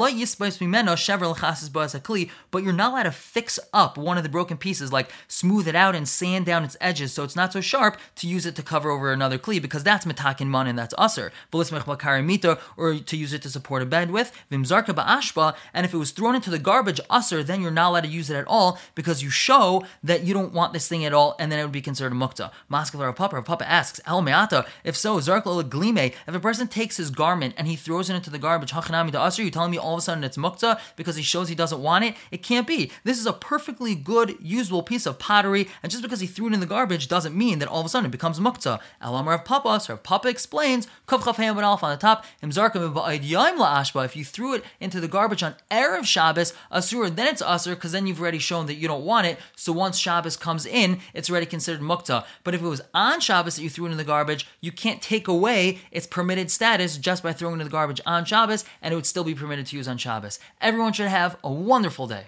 you're 2.63 2.73
not 2.73 2.91
allowed 2.91 3.03
to 3.03 3.11
fix 3.11 3.59
up 3.73 3.97
one 3.97 4.17
of 4.17 4.23
the 4.23 4.29
broken 4.29 4.55
pieces, 4.57 4.93
like 4.93 5.11
smooth 5.27 5.67
it 5.67 5.75
out 5.75 5.95
and 5.97 6.07
sand 6.07 6.45
down 6.45 6.63
its 6.63 6.77
edges 6.79 7.11
so 7.11 7.23
it's 7.23 7.35
not 7.35 7.51
so 7.51 7.61
sharp 7.61 7.97
to 8.15 8.27
use 8.27 8.45
it 8.45 8.55
to 8.55 8.63
cover 8.63 8.89
over 8.89 9.11
another 9.11 9.37
kli 9.37 9.61
because 9.61 9.83
that's 9.83 10.05
metakin 10.05 10.47
man 10.47 10.67
and 10.67 10.77
that's 10.77 10.93
usr. 10.93 11.31
Or 12.77 12.99
to 12.99 13.17
use 13.17 13.33
it 13.33 13.41
to 13.41 13.49
support 13.49 13.81
a 13.81 13.85
bed 13.85 14.11
with. 14.11 14.31
Vimzarka 14.51 14.93
ba'ashba, 14.93 15.55
and 15.73 15.85
if 15.85 15.93
it 15.93 15.97
was 15.97 16.11
thrown 16.11 16.35
into 16.35 16.49
the 16.49 16.59
garbage 16.59 17.01
usr, 17.09 17.45
then 17.45 17.61
you're 17.61 17.71
not 17.71 17.89
allowed 17.89 18.01
to 18.01 18.09
use 18.09 18.29
it 18.29 18.35
at 18.35 18.47
all 18.47 18.79
because 18.95 19.23
you 19.23 19.29
show 19.29 19.85
that 20.03 20.23
you 20.23 20.33
don't 20.33 20.53
want 20.53 20.73
this 20.73 20.87
thing 20.87 21.03
at 21.05 21.13
all, 21.13 21.35
and 21.39 21.51
then 21.51 21.59
it 21.59 21.63
would 21.63 21.71
be 21.71 21.81
considered 21.81 22.11
a 22.11 22.15
mukta. 22.15 22.51
Maskalar 22.71 23.15
papa, 23.15 23.41
Papa 23.41 23.69
asks, 23.69 23.99
El 24.05 24.21
Meata, 24.21 24.65
if 24.83 24.95
so, 24.95 25.17
Zarkla 25.17 25.67
Glime, 25.67 26.13
if 26.27 26.35
a 26.35 26.39
person 26.39 26.67
takes 26.67 26.97
his 26.97 27.09
garment 27.09 27.53
and 27.57 27.67
he 27.67 27.75
throws 27.75 28.09
it 28.09 28.15
into 28.15 28.29
the 28.29 28.39
garbage, 28.39 28.71
Hachanami 28.71 29.11
to 29.11 29.17
Asr, 29.17 29.39
You're 29.39 29.49
telling 29.49 29.71
me 29.71 29.77
all 29.77 29.93
of 29.93 29.99
a 29.99 30.01
sudden 30.01 30.23
it's 30.23 30.37
mukta 30.37 30.79
because 30.95 31.15
he 31.15 31.23
shows 31.23 31.49
he 31.49 31.55
doesn't 31.55 31.81
want 31.81 32.05
it? 32.05 32.15
It 32.31 32.43
can't 32.43 32.67
be. 32.67 32.91
This 33.03 33.19
is 33.19 33.25
a 33.25 33.33
perfectly 33.33 33.95
good, 33.95 34.37
usable 34.41 34.83
piece 34.83 35.05
of 35.05 35.19
pottery, 35.19 35.67
and 35.87 35.91
just 35.93 36.03
because 36.03 36.19
he 36.19 36.27
threw 36.27 36.47
it 36.47 36.53
in 36.53 36.59
the 36.59 36.65
garbage 36.65 37.07
doesn't 37.07 37.33
mean 37.33 37.59
that 37.59 37.69
all 37.69 37.79
of 37.79 37.85
a 37.85 37.89
sudden 37.89 38.07
it 38.07 38.11
becomes 38.11 38.41
mukta. 38.41 38.81
El 39.01 39.15
Amar 39.15 39.35
of 39.35 39.45
Papa, 39.45 39.79
Sir 39.79 39.95
Papa 39.95 40.27
explains, 40.27 40.85
Kav 41.07 41.21
Chav 41.21 41.63
Alf 41.63 41.81
on 41.81 41.91
the 41.91 41.95
top, 41.95 42.25
Imzarkim 42.43 42.93
Ashba. 42.93 44.03
if 44.03 44.13
you 44.13 44.25
threw 44.25 44.53
it 44.53 44.65
into 44.81 44.99
the 44.99 45.07
garbage 45.07 45.43
on 45.43 45.55
Erev 45.71 46.03
Shabbos, 46.03 46.51
Asur, 46.73 47.15
then 47.15 47.27
it's 47.27 47.41
Asur, 47.41 47.69
because 47.75 47.93
then 47.93 48.05
you've 48.05 48.19
already 48.19 48.37
shown 48.37 48.65
that 48.65 48.73
you 48.73 48.85
don't 48.89 49.05
want 49.05 49.27
it. 49.27 49.39
So 49.55 49.71
once 49.71 49.97
Shabbos 49.97 50.35
comes 50.35 50.65
in, 50.65 50.99
it's 51.13 51.29
already 51.29 51.45
considered 51.45 51.79
mukta. 51.79 52.25
But 52.43 52.53
if 52.53 52.61
it 52.61 52.67
was 52.67 52.81
on 52.93 53.21
Shabbos 53.21 53.55
that 53.55 53.63
you 53.63 53.69
threw 53.69 53.85
it 53.85 53.91
in 53.91 53.97
the 53.97 54.03
garbage, 54.03 54.45
you 54.59 54.73
can't 54.73 55.01
take 55.01 55.29
away 55.29 55.79
its 55.89 56.05
permitted 56.05 56.51
status 56.51 56.97
just 56.97 57.23
by 57.23 57.31
throwing 57.31 57.59
it 57.59 57.61
in 57.61 57.65
the 57.65 57.71
garbage 57.71 58.01
on 58.05 58.25
Shabbos, 58.25 58.65
and 58.81 58.91
it 58.91 58.95
would 58.95 59.05
still 59.05 59.23
be 59.23 59.35
permitted 59.35 59.67
to 59.67 59.77
use 59.77 59.87
on 59.87 59.97
Shabbos. 59.97 60.37
Everyone 60.59 60.91
should 60.91 61.07
have 61.07 61.37
a 61.45 61.49
wonderful 61.49 62.07
day. 62.07 62.25